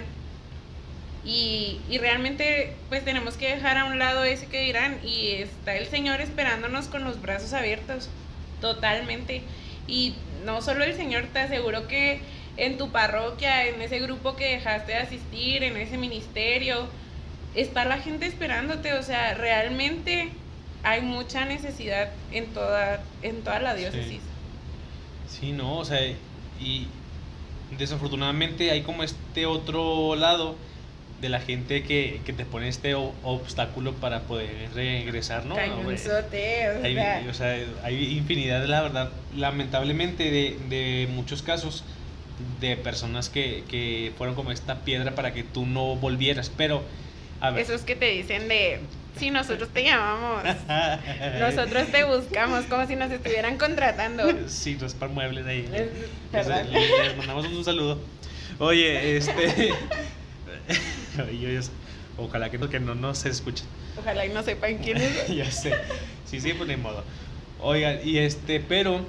Y, 1.25 1.80
y 1.88 1.97
realmente 1.97 2.75
pues 2.90 3.06
tenemos 3.06 3.38
que 3.38 3.54
dejar 3.54 3.78
a 3.78 3.87
un 3.87 3.99
lado 3.99 4.23
ese 4.23 4.49
que 4.49 4.61
dirán 4.61 4.99
y 5.02 5.28
está 5.28 5.76
el 5.78 5.87
Señor 5.87 6.21
esperándonos 6.21 6.88
con 6.88 7.04
los 7.04 7.23
brazos 7.23 7.54
abiertos, 7.54 8.11
totalmente. 8.61 9.40
Y 9.88 10.12
no 10.44 10.61
solo 10.61 10.85
el 10.85 10.94
Señor, 10.94 11.25
te 11.32 11.38
aseguro 11.38 11.88
que 11.88 12.21
en 12.56 12.78
tu 12.78 12.90
parroquia, 12.90 13.66
en 13.66 13.80
ese 13.80 13.99
grupo 14.00 14.37
que 14.37 14.54
dejaste 14.54 14.92
de 14.92 14.99
asistir, 14.99 15.62
en 15.62 15.76
ese 15.76 15.97
ministerio, 15.97 16.87
está 17.54 17.85
la 17.85 17.99
gente 17.99 18.26
esperándote, 18.26 18.92
o 18.94 19.02
sea, 19.02 19.35
realmente 19.35 20.30
hay 20.82 21.00
mucha 21.00 21.44
necesidad 21.44 22.11
en 22.32 22.47
toda, 22.49 23.02
en 23.23 23.42
toda 23.42 23.61
la 23.61 23.75
diócesis. 23.75 24.21
Sí. 25.28 25.52
no, 25.52 25.78
o 25.78 25.85
sea, 25.85 26.00
y 26.61 26.87
desafortunadamente 27.78 28.71
hay 28.71 28.82
como 28.82 29.02
este 29.02 29.47
otro 29.47 30.14
lado 30.16 30.56
de 31.21 31.28
la 31.28 31.40
gente 31.40 31.85
que, 31.85 32.21
te 32.25 32.44
pone 32.44 32.68
este 32.68 32.94
obstáculo 32.94 33.94
para 33.94 34.23
poder 34.23 34.71
regresar, 34.75 35.47
¿no? 35.47 35.54
Cañonzote, 35.54 36.68
o, 36.68 36.85
hay, 36.85 36.94
sea. 36.94 37.25
o 37.30 37.35
sea, 37.35 37.56
hay 37.85 38.18
infinidad, 38.18 38.66
la 38.66 38.82
verdad, 38.82 39.11
lamentablemente 39.37 40.30
de, 40.30 40.59
de 40.68 41.09
muchos 41.12 41.42
casos 41.42 41.85
de 42.61 42.76
personas 42.76 43.28
que, 43.28 43.64
que 43.68 44.12
fueron 44.16 44.34
como 44.34 44.52
esta 44.52 44.80
piedra 44.80 45.14
para 45.14 45.32
que 45.32 45.42
tú 45.42 45.66
no 45.66 45.96
volvieras, 45.96 46.50
pero... 46.56 46.82
A 47.40 47.50
ver. 47.50 47.62
Esos 47.62 47.82
que 47.82 47.96
te 47.96 48.06
dicen 48.06 48.49
de, 48.49 48.80
si 49.18 49.30
nosotros 49.30 49.68
te 49.70 49.84
llamamos, 49.84 50.42
nosotros 51.40 51.88
te 51.88 52.04
buscamos, 52.04 52.64
como 52.64 52.87
si 52.87 52.96
nos 52.96 53.11
estuvieran 53.11 53.58
contratando. 53.58 54.25
Sí, 54.49 54.76
Raspar 54.80 55.11
Muebles 55.11 55.46
ahí. 55.46 55.68
Les, 56.32 57.16
mandamos 57.16 57.46
un 57.46 57.64
saludo. 57.64 57.99
Oye, 58.58 59.16
este... 59.16 59.75
ojalá 62.16 62.50
que 62.50 62.58
no, 62.58 62.68
que 62.68 62.80
no, 62.80 62.94
no 62.94 63.14
se 63.14 63.28
escuche. 63.28 63.64
Ojalá 63.99 64.25
y 64.25 64.30
no 64.30 64.42
sepan 64.42 64.78
quién 64.78 64.96
es. 64.99 65.28
ya 65.28 65.50
sé. 65.50 65.75
Sí, 66.25 66.40
sí, 66.40 66.54
pues 66.54 66.68
ni 66.68 66.76
modo. 66.76 67.04
Oigan, 67.61 68.00
y 68.04 68.18
este, 68.18 68.61
pero... 68.61 69.04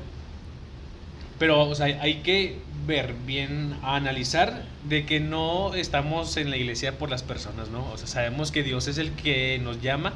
Pero, 1.40 1.68
o 1.68 1.76
sea, 1.76 1.86
hay 1.86 2.22
que 2.22 2.58
ver 2.86 3.14
bien, 3.26 3.78
analizar 3.82 4.64
de 4.84 5.06
que 5.06 5.20
no 5.20 5.74
estamos 5.74 6.38
en 6.38 6.50
la 6.50 6.58
iglesia 6.58 6.98
por 6.98 7.10
las 7.10 7.24
personas, 7.24 7.70
¿no? 7.70 7.90
O 7.92 7.98
sea, 7.98 8.08
sabemos 8.08 8.52
que 8.52 8.64
Dios 8.64 8.88
es 8.88 8.98
el 8.98 9.12
que 9.12 9.60
nos 9.60 9.82
llama, 9.82 10.14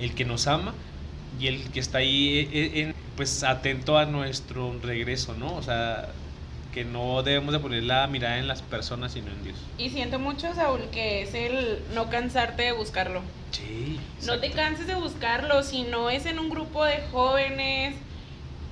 el 0.00 0.14
que 0.14 0.24
nos 0.24 0.46
ama 0.46 0.74
y 1.38 1.48
el 1.48 1.70
que 1.70 1.80
está 1.80 1.98
ahí 1.98 2.38
eh, 2.38 2.48
eh, 2.52 2.80
en, 2.80 2.94
pues 3.16 3.42
atento 3.42 3.98
a 3.98 4.06
nuestro 4.06 4.78
regreso, 4.82 5.34
¿no? 5.34 5.54
O 5.54 5.62
sea, 5.62 6.08
que 6.72 6.84
no 6.84 7.22
debemos 7.22 7.52
de 7.52 7.60
poner 7.60 7.82
la 7.82 8.06
mirada 8.06 8.38
en 8.38 8.46
las 8.46 8.62
personas 8.62 9.12
sino 9.12 9.30
en 9.30 9.44
Dios. 9.44 9.56
Y 9.76 9.90
siento 9.90 10.18
mucho, 10.18 10.54
Saúl, 10.54 10.82
que 10.90 11.22
es 11.22 11.34
el 11.34 11.82
no 11.94 12.10
cansarte 12.10 12.62
de 12.62 12.72
buscarlo. 12.72 13.22
Sí. 13.50 13.98
No 14.26 14.38
te 14.38 14.50
canses 14.50 14.86
de 14.86 14.94
buscarlo, 14.94 15.62
si 15.62 15.82
no 15.82 16.10
es 16.10 16.26
en 16.26 16.38
un 16.38 16.50
grupo 16.50 16.84
de 16.84 17.00
jóvenes, 17.10 17.94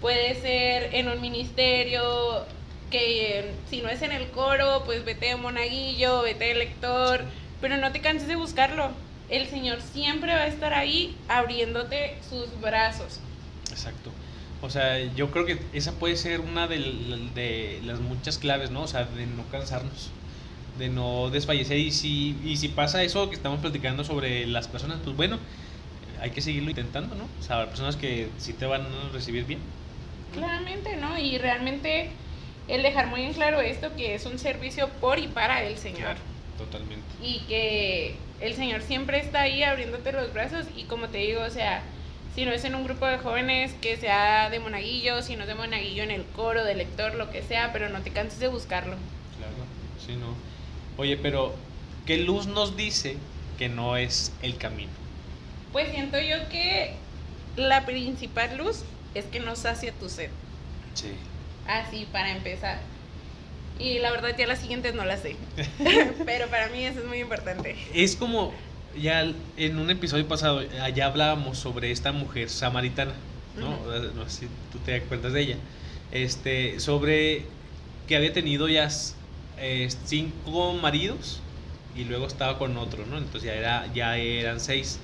puede 0.01 0.41
ser 0.41 0.95
en 0.95 1.09
un 1.09 1.21
ministerio, 1.21 2.45
que 2.91 3.53
si 3.69 3.81
no 3.81 3.89
es 3.89 4.03
en 4.03 4.13
el 4.13 4.29
coro, 4.29 4.83
pues 4.85 5.05
vete 5.05 5.27
de 5.27 5.37
monaguillo, 5.37 6.23
vete 6.23 6.47
de 6.47 6.55
lector, 6.55 7.25
pero 7.61 7.77
no 7.77 7.93
te 7.93 8.01
canses 8.01 8.29
de 8.29 8.37
buscarlo. 8.37 8.91
El 9.29 9.49
Señor 9.49 9.81
siempre 9.83 10.33
va 10.35 10.43
a 10.43 10.47
estar 10.47 10.73
ahí 10.73 11.17
abriéndote 11.29 12.17
sus 12.29 12.61
brazos. 12.61 13.21
Exacto. 13.71 14.11
O 14.63 14.71
sea, 14.71 14.99
yo 15.15 15.31
creo 15.31 15.45
que 15.45 15.59
esa 15.73 15.93
puede 15.93 16.17
ser 16.17 16.41
una 16.41 16.67
de, 16.67 16.79
de 17.35 17.81
las 17.85 18.01
muchas 18.01 18.39
claves, 18.39 18.71
¿no? 18.71 18.83
O 18.83 18.89
sea, 18.89 19.05
de 19.05 19.27
no 19.27 19.45
cansarnos, 19.51 20.11
de 20.79 20.89
no 20.89 21.31
desfallecer. 21.31 21.79
Y 21.79 21.91
si, 21.91 22.37
y 22.45 22.57
si 22.57 22.69
pasa 22.69 23.03
eso 23.03 23.29
que 23.29 23.37
estamos 23.37 23.61
platicando 23.61 24.05
sobre 24.05 24.47
las 24.47 24.69
personas, 24.69 24.99
pues 25.05 25.17
bueno, 25.17 25.39
hay 26.21 26.31
que 26.31 26.41
seguirlo 26.41 26.71
intentando, 26.71 27.15
¿no? 27.15 27.25
O 27.25 27.43
sea, 27.43 27.67
personas 27.67 27.97
que 27.97 28.29
sí 28.39 28.53
te 28.53 28.65
van 28.65 28.83
a 28.83 29.13
recibir 29.13 29.45
bien. 29.45 29.61
Claramente, 30.33 30.97
¿no? 30.97 31.19
Y 31.19 31.39
realmente 31.39 32.11
el 32.69 32.83
dejar 32.83 33.07
muy 33.07 33.23
en 33.23 33.33
claro 33.33 33.61
esto, 33.61 33.95
que 33.95 34.15
es 34.15 34.27
un 34.27 34.39
servicio 34.39 34.89
por 35.01 35.19
y 35.19 35.29
para 35.29 35.63
el 35.63 35.77
Señor. 35.79 36.17
totalmente. 36.59 37.05
Y 37.23 37.41
que 37.41 38.17
el 38.41 38.55
Señor 38.55 38.83
siempre 38.83 39.19
está 39.19 39.43
ahí 39.43 39.63
abriéndote 39.63 40.13
los 40.13 40.33
brazos 40.33 40.67
y 40.77 40.85
como 40.85 41.09
te 41.09 41.19
digo, 41.19 41.43
o 41.43 41.51
sea, 41.51 41.83
si 42.35 42.45
no 42.45 42.53
es 42.53 42.65
en 42.65 42.75
un 42.75 42.85
grupo 42.85 43.07
de 43.07 43.19
jóvenes 43.19 43.73
que 43.81 43.97
sea 43.97 44.51
de 44.51 44.59
monaguillo, 44.59 45.23
si 45.23 45.37
no 45.37 45.43
es 45.43 45.49
de 45.49 45.55
monaguillo 45.55 46.03
en 46.03 46.11
el 46.11 46.25
coro, 46.25 46.65
de 46.65 46.75
lector, 46.75 47.15
lo 47.15 47.31
que 47.31 47.43
sea, 47.43 47.73
pero 47.73 47.89
no 47.89 48.01
te 48.03 48.11
canses 48.11 48.41
de 48.41 48.49
buscarlo. 48.49 48.97
Claro, 49.39 49.55
sí, 50.05 50.17
no. 50.17 50.35
Oye, 50.99 51.17
pero 51.17 51.55
¿qué 52.05 52.19
luz 52.19 52.47
nos 52.47 52.77
dice 52.77 53.17
que 53.59 53.69
no 53.69 53.97
es 53.97 54.33
el 54.43 54.59
camino? 54.59 54.91
Pues 55.73 55.91
siento 55.91 56.19
yo 56.21 56.49
que 56.51 56.95
la 57.57 57.87
principal 57.87 58.57
luz 58.57 58.85
es 59.15 59.25
que 59.25 59.41
no 59.41 59.57
sacia 59.57 59.93
tu 59.93 60.09
sed. 60.09 60.31
Sí. 60.95 61.13
Así, 61.69 62.07
para 62.13 62.33
empezar. 62.33 62.79
Y 63.79 63.99
la 63.99 64.11
verdad 64.11 64.35
ya 64.37 64.47
las 64.47 64.61
siguientes 64.61 64.95
no 64.95 65.05
las 65.05 65.21
sé. 65.21 65.37
Pero 66.25 66.49
para 66.49 66.69
mí 66.69 66.85
eso 66.85 67.01
es 67.01 67.07
muy 67.07 67.19
importante. 67.19 67.77
Es 67.93 68.17
como, 68.17 68.53
ya 69.01 69.31
en 69.57 69.79
un 69.79 69.91
episodio 69.91 70.27
pasado, 70.27 70.63
allá 70.81 71.07
hablábamos 71.07 71.59
sobre 71.59 71.91
esta 71.91 72.13
mujer 72.13 72.49
samaritana, 72.49 73.13
¿no? 73.57 73.79
No 74.15 74.29
sé 74.29 74.41
si 74.41 74.47
tú 74.73 74.79
te 74.85 74.95
acuerdas 74.95 75.33
de 75.33 75.41
ella. 75.43 75.57
Este, 76.13 76.81
sobre 76.81 77.45
que 78.07 78.17
había 78.17 78.33
tenido 78.33 78.69
ya 78.69 78.89
eh, 79.59 79.89
cinco 80.05 80.73
maridos 80.75 81.41
y 81.97 82.05
luego 82.05 82.27
estaba 82.27 82.59
con 82.59 82.77
otro, 82.77 83.05
¿no? 83.07 83.19
Entonces 83.19 83.45
ya, 83.45 83.55
era, 83.55 83.93
ya 83.93 84.17
eran 84.17 84.61
seis. 84.61 84.99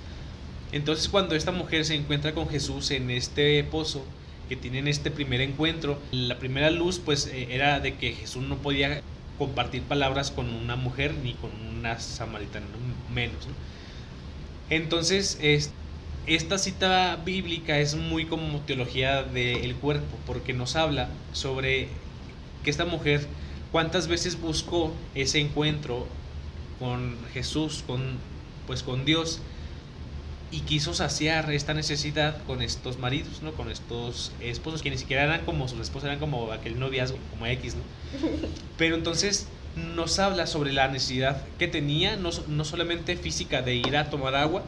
Entonces 0.72 1.08
cuando 1.08 1.34
esta 1.34 1.52
mujer 1.52 1.84
se 1.84 1.94
encuentra 1.94 2.32
con 2.32 2.48
Jesús 2.48 2.90
en 2.90 3.10
este 3.10 3.62
pozo, 3.64 4.04
que 4.52 4.56
tienen 4.56 4.86
este 4.86 5.10
primer 5.10 5.40
encuentro. 5.40 5.98
La 6.10 6.38
primera 6.38 6.70
luz 6.70 7.00
pues 7.02 7.26
eh, 7.26 7.48
era 7.52 7.80
de 7.80 7.94
que 7.94 8.12
Jesús 8.12 8.42
no 8.42 8.56
podía 8.56 9.00
compartir 9.38 9.80
palabras 9.80 10.30
con 10.30 10.50
una 10.50 10.76
mujer 10.76 11.14
ni 11.24 11.32
con 11.32 11.50
una 11.78 11.98
samaritana 11.98 12.66
menos. 13.14 13.48
Entonces, 14.68 15.38
es, 15.40 15.70
esta 16.26 16.58
cita 16.58 17.16
bíblica 17.24 17.78
es 17.78 17.94
muy 17.94 18.26
como 18.26 18.60
teología 18.60 19.22
del 19.22 19.74
cuerpo, 19.76 20.18
porque 20.26 20.52
nos 20.52 20.76
habla 20.76 21.08
sobre 21.32 21.88
que 22.62 22.68
esta 22.68 22.84
mujer 22.84 23.26
cuántas 23.70 24.06
veces 24.06 24.38
buscó 24.38 24.92
ese 25.14 25.40
encuentro 25.40 26.06
con 26.78 27.16
Jesús, 27.32 27.84
con, 27.86 28.18
pues 28.66 28.82
con 28.82 29.06
Dios, 29.06 29.40
y 30.52 30.60
quiso 30.60 30.92
saciar 30.92 31.50
esta 31.50 31.72
necesidad 31.72 32.36
con 32.46 32.60
estos 32.60 32.98
maridos, 32.98 33.40
¿no? 33.42 33.52
Con 33.52 33.70
estos 33.70 34.32
esposos 34.40 34.82
que 34.82 34.90
ni 34.90 34.98
siquiera 34.98 35.24
eran 35.24 35.46
como 35.46 35.66
sus 35.66 35.80
esposos, 35.80 36.04
eran 36.04 36.18
como 36.18 36.52
aquel 36.52 36.78
noviazgo, 36.78 37.16
como 37.30 37.46
X, 37.46 37.74
¿no? 37.74 37.82
Pero 38.78 38.94
entonces 38.94 39.48
nos 39.94 40.18
habla 40.18 40.46
sobre 40.46 40.74
la 40.74 40.88
necesidad 40.88 41.42
que 41.58 41.68
tenía, 41.68 42.16
no, 42.16 42.28
no 42.48 42.64
solamente 42.66 43.16
física 43.16 43.62
de 43.62 43.76
ir 43.76 43.96
a 43.96 44.10
tomar 44.10 44.34
agua, 44.34 44.62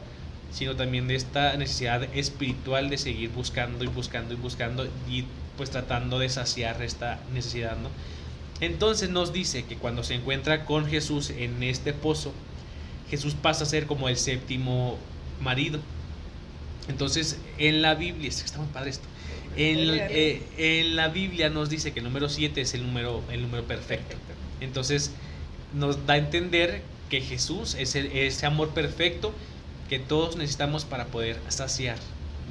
sino 0.51 0.75
también 0.75 1.07
de 1.07 1.15
esta 1.15 1.55
necesidad 1.55 2.03
espiritual 2.15 2.89
de 2.89 2.97
seguir 2.97 3.29
buscando 3.29 3.83
y 3.83 3.87
buscando 3.87 4.33
y 4.33 4.37
buscando 4.37 4.87
y 5.07 5.25
pues 5.55 5.69
tratando 5.69 6.17
de 6.17 6.29
saciar 6.29 6.81
esta 6.81 7.19
necesidad, 7.31 7.77
¿no? 7.77 7.89
Entonces 8.59 9.09
nos 9.09 9.33
dice 9.33 9.65
que 9.65 9.75
cuando 9.75 10.03
se 10.03 10.15
encuentra 10.15 10.65
con 10.65 10.87
Jesús 10.87 11.29
en 11.29 11.61
este 11.61 11.93
pozo, 11.93 12.33
Jesús 13.09 13.35
pasa 13.35 13.65
a 13.65 13.67
ser 13.67 13.85
como 13.85 14.09
el 14.09 14.17
séptimo 14.17 14.97
marido. 15.41 15.79
Entonces, 16.87 17.39
en 17.57 17.81
la 17.81 17.95
Biblia, 17.95 18.29
es 18.29 18.39
que 18.39 18.45
está 18.45 18.59
muy 18.59 18.67
padre 18.67 18.91
esto. 18.91 19.07
En, 19.57 19.77
eh, 19.79 20.43
en, 20.57 20.95
la 20.95 21.07
Biblia 21.07 21.49
nos 21.49 21.69
dice 21.69 21.93
que 21.93 21.99
el 21.99 22.05
número 22.05 22.29
7 22.29 22.59
es 22.61 22.73
el 22.73 22.85
número, 22.85 23.23
el 23.31 23.41
número 23.41 23.63
perfecto. 23.63 24.15
Entonces, 24.59 25.11
nos 25.73 26.05
da 26.05 26.15
a 26.15 26.17
entender 26.17 26.81
que 27.09 27.21
Jesús 27.21 27.75
es 27.75 27.95
ese 27.95 28.45
amor 28.45 28.69
perfecto 28.69 29.33
que 29.89 29.99
todos 29.99 30.35
necesitamos 30.35 30.85
para 30.85 31.05
poder 31.07 31.39
saciar 31.49 31.97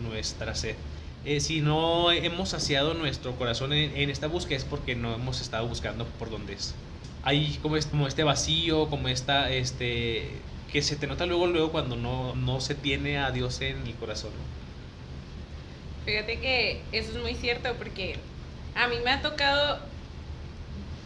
nuestra 0.03 0.55
sed. 0.55 0.77
Eh, 1.25 1.41
si 1.41 1.61
no 1.61 2.13
hemos 2.13 2.51
saciado 2.51 2.95
nuestro 2.95 3.37
corazón 3.37 3.73
en, 3.73 4.11
esta 4.11 4.27
búsqueda 4.27 4.59
es 4.59 4.65
porque 4.65 4.95
no 4.95 5.15
hemos 5.15 5.41
estado 5.41 5.67
buscando 5.67 6.05
por 6.19 6.31
donde 6.31 6.53
es. 6.53 6.75
Hay 7.23 7.59
como, 7.63 7.77
como 7.91 8.07
este 8.07 8.23
vacío, 8.25 8.89
como 8.91 9.09
esta, 9.09 9.51
este, 9.51 10.29
que 10.73 10.83
se 10.83 10.97
te 10.97 11.07
nota 11.07 11.27
luego, 11.27 11.47
luego 11.47 11.71
cuando 11.71 11.97
no, 11.97 12.35
no 12.35 12.61
se 12.61 12.75
tiene 12.75 13.19
a 13.19 13.31
Dios 13.31 13.61
en 13.61 13.87
el 13.87 13.95
corazón. 13.95 14.33
Fíjate 16.05 16.39
que 16.39 16.83
eso 16.93 17.13
es 17.13 17.23
muy 17.23 17.35
cierto 17.35 17.75
porque 17.79 18.17
a 18.75 18.89
mí 18.89 18.97
me 19.05 19.11
ha 19.11 19.23
tocado 19.23 19.79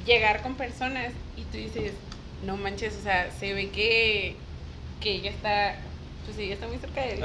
llegar 0.06 0.42
con 0.42 0.54
personas 0.54 1.12
y 1.36 1.42
tú 1.42 1.58
dices, 1.58 1.92
no 2.44 2.56
manches, 2.56 2.96
o 2.96 3.02
sea, 3.02 3.30
se 3.30 3.52
ve 3.52 3.70
que, 3.70 4.36
que 5.00 5.12
ella 5.16 5.30
está, 5.30 5.76
pues 6.24 6.38
ella 6.38 6.54
está 6.54 6.66
muy 6.66 6.78
cerca 6.78 7.02
de. 7.02 7.20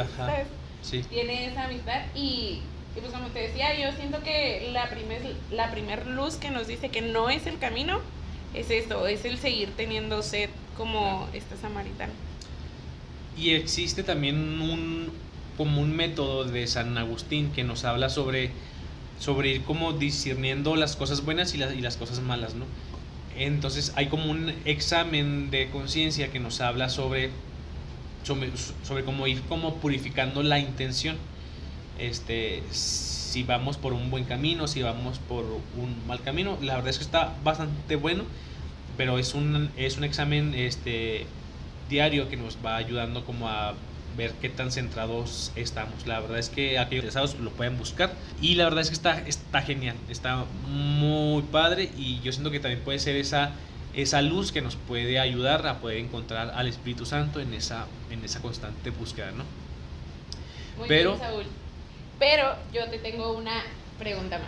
Sí. 0.81 1.01
Tiene 1.09 1.47
esa 1.47 1.63
amistad 1.63 2.01
y 2.13 2.61
y 2.95 2.99
pues 2.99 3.11
como 3.11 3.27
te 3.29 3.39
decía, 3.39 3.73
yo 3.79 3.95
siento 3.97 4.21
que 4.21 4.69
la 4.71 4.89
primer, 4.89 5.21
la 5.51 5.71
primer 5.71 6.05
luz 6.05 6.35
que 6.35 6.51
nos 6.51 6.67
dice 6.67 6.89
que 6.89 7.01
no 7.01 7.29
es 7.29 7.47
el 7.47 7.57
camino 7.57 8.01
es 8.53 8.69
esto, 8.69 9.07
es 9.07 9.25
el 9.25 9.39
seguir 9.39 9.75
teniendo 9.75 10.21
sed 10.21 10.49
como 10.77 11.27
esta 11.34 11.58
samaritana. 11.58 12.13
Y 13.38 13.51
existe 13.51 14.03
también 14.03 14.62
un, 14.62 15.10
como 15.58 15.82
un 15.82 15.96
método 15.96 16.46
de 16.46 16.68
San 16.68 16.98
Agustín 16.98 17.51
que 17.51 17.63
nos 17.63 17.84
habla 17.84 18.10
sobre, 18.10 18.51
sobre 19.20 19.50
ir 19.50 19.63
como 19.63 19.94
discerniendo 19.94 20.75
las 20.75 20.96
cosas 20.96 21.25
buenas 21.25 21.53
y 21.56 21.58
las, 21.58 21.74
y 21.74 21.82
las 21.82 21.98
cosas 21.98 22.20
malas, 22.20 22.56
¿no? 22.56 22.65
Entonces 23.36 23.94
hay 23.96 24.08
como 24.08 24.30
un 24.30 24.53
examen 24.65 25.50
de 25.50 25.70
conciencia 25.70 26.32
que 26.32 26.39
nos 26.39 26.62
habla 26.62 26.89
sobre, 26.89 27.32
sobre, 28.24 29.03
cómo 29.03 29.25
ir 29.27 29.42
como 29.44 29.75
purificando 29.75 30.44
la 30.44 30.60
intención 30.60 31.18
este, 31.98 32.63
si 32.70 33.44
vamos 33.44 33.77
por 33.77 33.94
un 33.94 34.12
buen 34.12 34.25
camino, 34.25 34.68
si 34.68 34.81
vamos 34.83 35.20
por 35.27 35.46
un 35.46 36.07
mal 36.07 36.22
camino. 36.22 36.57
La 36.62 36.75
verdad 36.75 36.90
es 36.90 36.98
que 36.98 37.03
está 37.03 37.36
bastante 37.44 37.96
bueno, 37.96 38.24
pero 38.98 39.18
es 39.18 39.34
un, 39.34 39.72
es 39.77 39.98
un 39.98 40.03
examen 40.03 40.53
este, 40.56 41.25
diario 41.90 42.29
que 42.29 42.38
nos 42.38 42.58
va 42.64 42.75
ayudando 42.75 43.25
como 43.25 43.50
a 43.50 43.74
ver 44.16 44.34
qué 44.42 44.50
tan 44.50 44.72
centrados 44.72 45.51
estamos. 45.56 46.06
La 46.06 46.20
verdad 46.20 46.38
es 46.38 46.50
que 46.50 46.77
aquellos 46.77 47.03
interesados 47.03 47.40
lo 47.40 47.51
pueden 47.51 47.77
buscar 47.77 48.14
y 48.42 48.56
la 48.56 48.66
verdad 48.66 48.82
es 48.82 48.90
que 48.90 48.96
está, 48.96 49.20
está 49.22 49.62
genial, 49.62 49.96
está 50.10 50.46
muy 50.68 51.42
padre 51.44 51.90
y 51.98 52.20
yo 52.22 52.32
siento 52.32 52.51
que 52.51 52.60
también 52.60 52.82
puede 52.82 53.00
ser 53.00 53.16
esa, 53.16 53.51
esa 53.96 54.22
luz 54.22 54.51
que 54.51 54.62
nos 54.62 54.75
puede 54.75 55.20
ayudar 55.20 55.66
a 55.68 55.79
poder 55.79 55.98
encontrar 55.98 56.51
al 56.56 56.68
Espíritu 56.68 57.06
Santo 57.06 57.40
en 57.40 57.53
esa, 57.53 57.88
en 58.12 58.24
esa 58.24 58.42
constante 58.42 58.92
búsqueda, 58.92 59.32
¿no? 59.32 59.44
Muy 60.77 60.88
Pero, 60.88 61.16
bien, 61.16 61.22
Saúl. 61.24 61.44
Pero 62.20 62.56
yo 62.72 62.88
te 62.90 63.00
tengo 63.00 63.34
una 63.34 63.64
pregunta 64.00 64.38
más. 64.38 64.48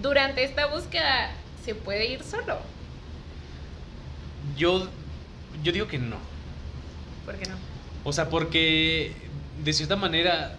Durante 0.00 0.44
esta 0.44 0.66
búsqueda, 0.66 1.32
¿se 1.64 1.74
puede 1.74 2.06
ir 2.06 2.22
solo? 2.22 2.58
Yo, 4.56 4.88
yo 5.62 5.72
digo 5.72 5.86
que 5.88 5.98
no. 5.98 6.16
¿Por 7.24 7.36
qué 7.36 7.48
no? 7.48 7.56
O 8.04 8.12
sea, 8.12 8.28
porque 8.30 9.12
de 9.64 9.72
cierta 9.72 9.96
manera 9.96 10.56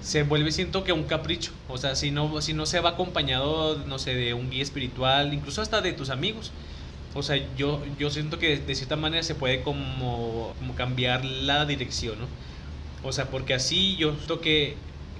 se 0.00 0.24
vuelve, 0.24 0.50
siento 0.52 0.84
que 0.84 0.92
un 0.92 1.04
capricho. 1.04 1.52
O 1.68 1.78
sea, 1.78 1.94
si 1.94 2.10
no, 2.10 2.40
si 2.40 2.54
no 2.54 2.66
se 2.66 2.80
va 2.80 2.90
acompañado, 2.90 3.78
no 3.86 3.98
sé, 3.98 4.14
de 4.14 4.34
un 4.34 4.50
guía 4.50 4.62
espiritual, 4.62 5.32
incluso 5.32 5.62
hasta 5.62 5.80
de 5.80 5.92
tus 5.92 6.10
amigos. 6.10 6.52
O 7.14 7.22
sea, 7.22 7.36
yo, 7.56 7.82
yo 7.98 8.10
siento 8.10 8.38
que 8.38 8.56
de 8.56 8.74
cierta 8.74 8.96
manera 8.96 9.22
se 9.22 9.34
puede 9.34 9.62
como, 9.62 10.54
como 10.58 10.74
cambiar 10.74 11.24
la 11.24 11.66
dirección, 11.66 12.18
¿no? 12.18 12.26
O 13.04 13.12
sea, 13.12 13.28
porque 13.30 13.54
así 13.54 13.96
yo 13.96 14.14
siento 14.14 14.40
que 14.40 14.76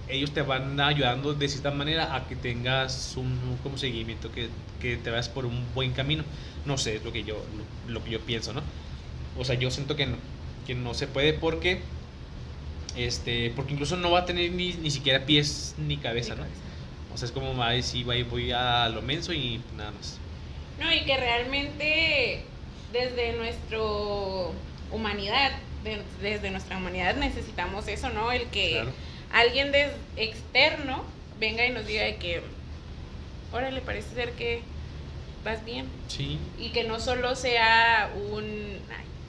ellos 0.08 0.32
te 0.32 0.42
van 0.42 0.78
ayudando 0.80 1.34
de 1.34 1.48
cierta 1.48 1.70
manera 1.70 2.14
a 2.14 2.26
que 2.26 2.36
tengas 2.36 3.14
un 3.16 3.58
como 3.62 3.78
seguimiento, 3.78 4.30
que, 4.32 4.48
que 4.80 4.96
te 4.96 5.10
vayas 5.10 5.28
por 5.28 5.46
un 5.46 5.64
buen 5.74 5.92
camino. 5.92 6.24
No 6.64 6.78
sé, 6.78 6.96
es 6.96 7.04
lo 7.04 7.12
que 7.12 7.24
yo, 7.24 7.42
lo, 7.88 8.02
que 8.04 8.10
yo 8.10 8.20
pienso, 8.20 8.52
¿no? 8.52 8.62
O 9.38 9.44
sea, 9.44 9.54
yo 9.54 9.70
siento 9.70 9.96
que 9.96 10.06
no, 10.06 10.16
que 10.66 10.74
no 10.74 10.94
se 10.94 11.06
puede 11.06 11.32
porque, 11.32 11.80
este, 12.96 13.52
porque 13.56 13.72
incluso 13.72 13.96
no 13.96 14.10
va 14.10 14.20
a 14.20 14.24
tener 14.26 14.52
ni, 14.52 14.74
ni 14.74 14.90
siquiera 14.90 15.24
pies 15.24 15.74
ni 15.78 15.96
cabeza, 15.96 16.34
¿no? 16.34 16.44
O 17.14 17.16
sea, 17.16 17.26
es 17.26 17.32
como, 17.32 17.56
va 17.56 17.80
si 17.82 18.04
voy, 18.04 18.22
voy 18.22 18.52
a 18.52 18.88
lo 18.88 19.02
menso 19.02 19.32
y 19.32 19.60
nada 19.76 19.92
más. 19.92 20.18
No, 20.80 20.92
y 20.92 21.04
que 21.04 21.16
realmente 21.16 22.42
desde 22.92 23.32
nuestra 23.34 23.78
humanidad, 24.90 25.52
desde 26.20 26.50
nuestra 26.50 26.76
humanidad 26.76 27.16
necesitamos 27.16 27.88
eso, 27.88 28.10
¿no? 28.10 28.32
El 28.32 28.46
que 28.48 28.84
alguien 29.32 29.72
de 29.72 29.90
externo 30.16 31.04
venga 31.40 31.66
y 31.66 31.70
nos 31.70 31.86
diga 31.86 32.04
de 32.04 32.16
que, 32.16 32.42
órale, 33.52 33.80
parece 33.80 34.14
ser 34.14 34.32
que 34.32 34.62
vas 35.44 35.64
bien. 35.64 35.86
Sí. 36.08 36.38
Y 36.58 36.70
que 36.70 36.84
no 36.84 37.00
solo 37.00 37.34
sea 37.34 38.12
un, 38.30 38.78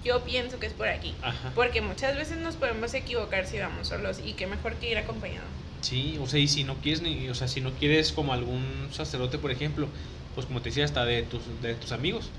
yo 0.03 0.23
pienso 0.23 0.59
que 0.59 0.67
es 0.67 0.73
por 0.73 0.87
aquí. 0.87 1.13
Porque 1.55 1.81
muchas 1.81 2.15
veces 2.15 2.37
nos 2.37 2.55
podemos 2.55 2.93
equivocar 2.93 3.47
si 3.47 3.57
vamos 3.59 3.87
solos 3.87 4.19
y 4.23 4.33
qué 4.33 4.47
mejor 4.47 4.75
que 4.75 4.91
ir 4.91 4.97
acompañado. 4.97 5.45
Sí, 5.81 6.17
o 6.21 6.27
sea, 6.27 6.39
y 6.39 6.47
si 6.47 6.63
no 6.63 6.75
quieres, 6.75 7.01
ni, 7.01 7.29
o 7.29 7.35
sea, 7.35 7.47
si 7.47 7.61
no 7.61 7.71
quieres 7.73 8.11
como 8.11 8.33
algún 8.33 8.89
sacerdote, 8.91 9.37
por 9.37 9.51
ejemplo, 9.51 9.87
pues 10.35 10.45
como 10.47 10.61
te 10.61 10.69
decía, 10.69 10.85
hasta 10.85 11.05
de 11.05 11.23
tus, 11.23 11.41
de 11.61 11.75
tus 11.75 11.91
amigos. 11.91 12.29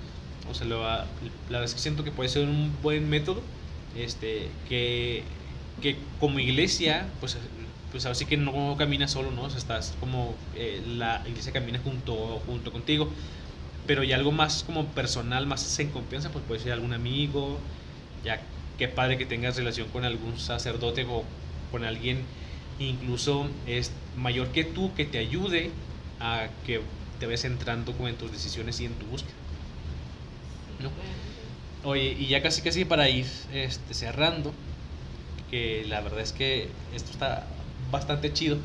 O 0.50 0.54
sea, 0.54 0.66
lo, 0.66 0.82
la 0.82 1.06
verdad 1.48 1.64
es 1.64 1.74
que 1.74 1.80
siento 1.80 2.04
que 2.04 2.10
puede 2.10 2.28
ser 2.28 2.46
un 2.46 2.74
buen 2.82 3.08
método 3.08 3.42
este, 3.96 4.48
que 4.68 5.22
que 5.82 5.96
como 6.20 6.38
iglesia, 6.40 7.06
pues, 7.20 7.36
pues 7.90 8.04
ahora 8.06 8.14
sí 8.14 8.26
que 8.26 8.36
no 8.36 8.76
caminas 8.76 9.12
solo, 9.12 9.30
¿no? 9.30 9.42
O 9.42 9.50
sea, 9.50 9.58
estás 9.58 9.94
como 10.00 10.34
eh, 10.54 10.82
la 10.86 11.22
iglesia 11.26 11.52
camina 11.52 11.78
junto, 11.78 12.42
junto 12.46 12.72
contigo, 12.72 13.08
pero 13.86 14.02
ya 14.02 14.16
algo 14.16 14.32
más 14.32 14.64
como 14.64 14.86
personal, 14.86 15.46
más 15.46 15.78
en 15.78 15.90
confianza, 15.90 16.30
pues 16.30 16.44
puede 16.46 16.60
ser 16.60 16.72
algún 16.72 16.92
amigo, 16.92 17.58
ya 18.24 18.40
qué 18.78 18.88
padre 18.88 19.18
que 19.18 19.26
tengas 19.26 19.56
relación 19.56 19.88
con 19.88 20.04
algún 20.04 20.38
sacerdote 20.38 21.04
o 21.08 21.24
con 21.70 21.84
alguien 21.84 22.24
incluso 22.78 23.48
es 23.66 23.92
mayor 24.16 24.50
que 24.52 24.64
tú 24.64 24.94
que 24.94 25.04
te 25.04 25.18
ayude 25.18 25.70
a 26.20 26.48
que 26.66 26.80
te 27.20 27.26
vayas 27.26 27.44
entrando 27.44 27.92
como 27.92 28.08
en 28.08 28.16
tus 28.16 28.32
decisiones 28.32 28.80
y 28.80 28.86
en 28.86 28.94
tu 28.94 29.06
búsqueda. 29.06 29.34
¿no? 30.78 30.90
Oye, 31.82 32.16
y 32.18 32.26
ya 32.28 32.42
casi 32.42 32.62
casi 32.62 32.84
para 32.84 33.08
ir 33.08 33.26
este, 33.52 33.94
cerrando, 33.94 34.54
que 35.54 35.84
la 35.88 36.00
verdad 36.00 36.18
es 36.20 36.32
que 36.32 36.68
esto 36.96 37.12
está 37.12 37.46
bastante 37.92 38.32
chido. 38.32 38.56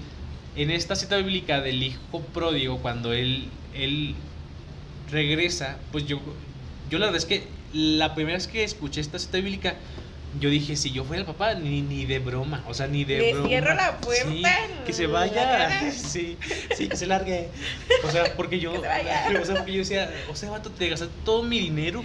En 0.56 0.72
esta 0.72 0.96
cita 0.96 1.18
bíblica 1.18 1.62
del 1.62 1.84
hijo 1.84 2.22
pródigo, 2.34 2.80
cuando 2.80 3.14
él, 3.14 3.48
él 3.76 4.16
regresa, 5.12 5.78
pues 5.92 6.08
yo, 6.08 6.20
yo 6.90 6.98
la 6.98 7.06
verdad 7.06 7.20
es 7.22 7.26
que 7.26 7.44
la 7.74 8.16
primera 8.16 8.38
vez 8.38 8.48
que 8.48 8.64
escuché 8.64 9.02
esta 9.02 9.20
cita 9.20 9.38
bíblica, 9.38 9.76
yo 10.40 10.50
dije, 10.50 10.76
si 10.78 10.90
yo 10.92 11.04
fuera 11.04 11.20
el 11.22 11.28
papá, 11.28 11.54
ni, 11.54 11.84
ni 11.84 12.08
de 12.08 12.18
broma, 12.18 12.64
o 12.68 12.74
sea, 12.74 12.88
ni 12.88 13.04
de 13.04 13.20
Le 13.20 13.34
broma. 13.34 13.48
cierro 13.50 13.76
la 13.76 13.98
puerta. 13.98 14.58
que 14.84 14.92
se 14.94 15.06
vaya. 15.06 15.92
Sí, 15.92 16.40
sí, 16.76 16.88
que 16.88 16.98
se 16.98 17.06
largue. 17.06 17.52
O 18.04 18.10
sea, 18.10 18.36
porque 18.36 18.60
yo, 18.60 18.74
o 19.42 19.46
sea, 19.46 19.56
porque 19.58 19.74
yo 19.74 19.80
decía, 19.80 20.12
o 20.32 20.36
sea, 20.36 20.50
vato, 20.50 20.72
te 20.72 20.90
gastas 20.90 21.10
todo 21.24 21.44
mi 21.44 21.60
dinero 21.60 22.04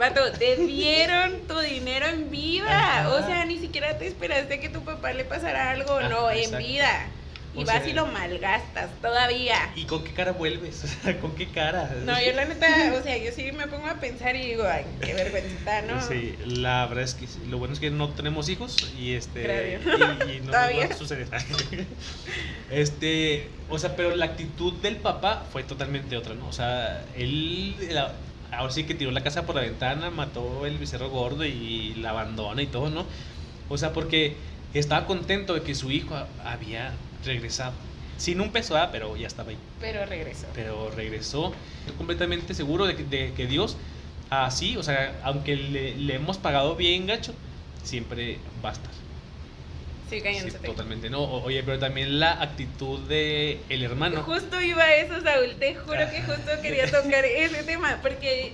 Vato, 0.00 0.32
te 0.32 0.56
dieron 0.56 1.46
tu 1.46 1.58
dinero 1.60 2.06
en 2.06 2.30
vida. 2.30 3.00
Ajá. 3.00 3.10
O 3.10 3.26
sea, 3.26 3.44
ni 3.44 3.58
siquiera 3.58 3.98
te 3.98 4.06
esperaste 4.06 4.58
que 4.58 4.68
tu 4.70 4.82
papá 4.82 5.12
le 5.12 5.24
pasara 5.24 5.70
algo, 5.70 5.98
Ajá, 5.98 6.08
no, 6.08 6.30
en 6.30 6.56
vida. 6.58 7.06
Y 7.52 7.64
O 7.64 7.66
vas 7.66 7.82
sea- 7.82 7.88
y 7.88 7.92
lo 7.92 8.06
malgastas 8.06 8.88
todavía. 9.02 9.56
¿Y 9.74 9.84
con 9.84 10.02
qué 10.04 10.12
cara 10.12 10.32
vuelves? 10.32 10.84
O 11.00 11.02
sea, 11.02 11.18
¿con 11.20 11.34
qué 11.34 11.48
cara? 11.48 11.90
No, 12.04 12.18
yo 12.22 12.32
la 12.32 12.44
neta, 12.46 12.94
o 12.98 13.02
sea, 13.02 13.16
yo 13.18 13.30
sí 13.32 13.50
me 13.52 13.66
pongo 13.66 13.88
a 13.88 13.96
pensar 14.00 14.36
y 14.36 14.46
digo, 14.46 14.64
ay, 14.66 14.84
qué 15.04 15.12
vergüenza, 15.14 15.82
¿no? 15.82 16.00
Sí, 16.00 16.36
la 16.46 16.86
verdad 16.86 17.04
es 17.04 17.14
que 17.14 17.26
sí. 17.26 17.40
lo 17.48 17.58
bueno 17.58 17.74
es 17.74 17.80
que 17.80 17.90
no 17.90 18.08
tenemos 18.10 18.48
hijos 18.48 18.76
y 18.96 19.14
este 19.14 19.80
y, 19.84 20.32
y 20.36 20.38
no 20.40 20.44
nos 20.46 20.52
Todavía. 20.52 20.86
va 20.88 20.94
a 20.94 20.96
suceder. 20.96 21.28
Este, 22.70 23.50
o 23.68 23.78
sea, 23.78 23.96
pero 23.96 24.14
la 24.14 24.26
actitud 24.26 24.74
del 24.80 24.96
papá 24.96 25.44
fue 25.50 25.64
totalmente 25.64 26.16
otra, 26.16 26.34
¿no? 26.34 26.46
O 26.48 26.52
sea, 26.52 27.04
él 27.16 27.74
la- 27.92 28.14
ahora 28.52 28.72
sí 28.72 28.84
que 28.84 28.94
tiró 28.94 29.10
la 29.10 29.22
casa 29.22 29.46
por 29.46 29.54
la 29.54 29.62
ventana, 29.62 30.10
mató 30.10 30.66
el 30.66 30.78
becerro 30.78 31.10
gordo 31.10 31.44
y 31.44 31.94
la 31.94 32.10
abandona 32.10 32.62
y 32.62 32.66
todo, 32.66 32.90
¿no? 32.90 33.06
O 33.68 33.78
sea, 33.78 33.92
porque 33.92 34.36
estaba 34.74 35.06
contento 35.06 35.54
de 35.54 35.62
que 35.62 35.74
su 35.74 35.90
hijo 35.90 36.16
había 36.44 36.92
regresado. 37.24 37.72
Sin 38.18 38.40
un 38.40 38.50
peso, 38.50 38.76
ah, 38.76 38.90
pero 38.92 39.16
ya 39.16 39.26
estaba 39.26 39.50
ahí. 39.50 39.58
Pero 39.80 40.04
regreso. 40.04 40.46
Pero 40.54 40.90
regresó 40.90 41.54
Estoy 41.80 41.96
completamente 41.96 42.52
seguro 42.52 42.86
de 42.86 42.94
que, 42.94 43.04
de 43.04 43.32
que 43.32 43.46
Dios, 43.46 43.76
así, 44.28 44.76
o 44.76 44.82
sea, 44.82 45.18
aunque 45.22 45.56
le, 45.56 45.96
le 45.96 46.16
hemos 46.16 46.36
pagado 46.36 46.76
bien 46.76 47.06
gacho, 47.06 47.32
siempre 47.82 48.38
va 48.62 48.70
a 48.70 48.72
estar. 48.72 48.90
Sí, 50.10 50.16
Sí, 50.16 50.22
cállense. 50.22 50.58
totalmente, 50.58 51.08
¿no? 51.08 51.20
O- 51.22 51.44
Oye, 51.44 51.62
pero 51.62 51.78
también 51.78 52.18
la 52.20 52.32
actitud 52.42 52.98
de 53.08 53.60
el 53.68 53.82
hermano. 53.84 54.22
Justo 54.24 54.60
iba 54.60 54.82
a 54.82 54.94
eso, 54.96 55.20
Saúl, 55.22 55.54
te 55.58 55.74
juro 55.76 55.98
que 56.10 56.18
Ah. 56.18 56.24
justo 56.26 56.50
quería 56.62 56.90
tocar 56.90 57.24
ese 57.24 57.62
tema, 57.62 57.98
porque 58.02 58.52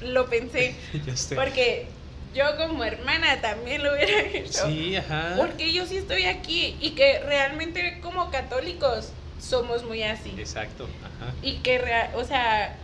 lo 0.00 0.30
pensé. 0.30 0.74
Ya 1.06 1.16
sé. 1.16 1.34
Porque 1.34 1.86
yo 2.34 2.44
como 2.56 2.84
hermana 2.84 3.40
también 3.40 3.82
lo 3.82 3.92
hubiera 3.92 4.20
hecho. 4.20 4.66
Sí, 4.68 4.94
ajá. 4.96 5.34
Porque 5.36 5.72
yo 5.72 5.84
sí 5.86 5.96
estoy 5.96 6.24
aquí 6.26 6.76
y 6.80 6.90
que 6.90 7.18
realmente 7.20 7.98
como 8.00 8.30
católicos 8.30 9.10
somos 9.40 9.82
muy 9.84 10.02
así. 10.04 10.32
Exacto, 10.38 10.88
ajá. 11.02 11.32
Y 11.42 11.54
que, 11.58 11.80
o 12.14 12.24
sea, 12.24 12.76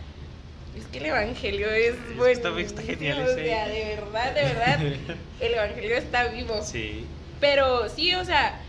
es 0.77 0.85
que 0.85 0.97
el 0.99 1.05
evangelio 1.07 1.69
es 1.71 1.95
bueno. 2.15 2.31
está- 2.49 2.59
está 2.59 2.81
genial 2.81 3.19
O 3.19 3.23
ese. 3.23 3.45
sea, 3.45 3.67
de 3.67 3.83
verdad, 3.95 4.33
de 4.33 4.41
verdad, 4.43 4.79
el 5.41 5.53
evangelio 5.53 5.95
está 5.97 6.27
vivo. 6.27 6.61
Sí, 6.63 7.05
Pero 7.41 7.89
sí, 7.89 8.13
o 8.15 8.23
sea, 8.23 8.59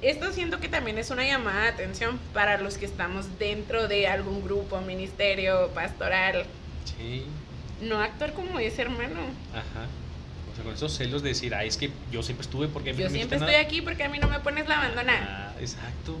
esto 0.00 0.32
siento 0.32 0.60
que 0.60 0.68
también 0.68 0.96
es 0.96 1.10
una 1.10 1.24
llamada 1.26 1.62
de 1.64 1.68
atención 1.68 2.18
para 2.32 2.58
los 2.58 2.78
que 2.78 2.86
estamos 2.86 3.38
dentro 3.38 3.88
de 3.88 4.06
algún 4.08 4.42
grupo, 4.42 4.80
ministerio, 4.80 5.68
pastoral. 5.74 6.44
sí, 6.84 7.24
No 7.82 8.00
actuar 8.00 8.32
como 8.32 8.58
ese 8.58 8.82
hermano. 8.82 9.20
ajá. 9.52 9.86
O 10.50 10.54
sea, 10.54 10.64
con 10.64 10.72
esos 10.72 10.96
celos 10.96 11.22
de 11.22 11.30
decir, 11.30 11.54
ay, 11.54 11.68
es 11.68 11.76
que 11.76 11.90
yo 12.10 12.22
siempre 12.22 12.44
estuve 12.46 12.68
porque 12.68 12.90
a 12.90 12.92
mí 12.94 13.00
Yo 13.00 13.04
no 13.06 13.10
me 13.10 13.18
siempre 13.18 13.36
estoy 13.36 13.52
nada". 13.52 13.62
aquí 13.62 13.82
porque 13.82 14.04
a 14.04 14.08
mí 14.08 14.18
no 14.18 14.28
me 14.28 14.40
pones 14.40 14.66
la 14.68 14.80
abandona. 14.80 15.12
Ah, 15.52 15.60
exacto. 15.60 16.16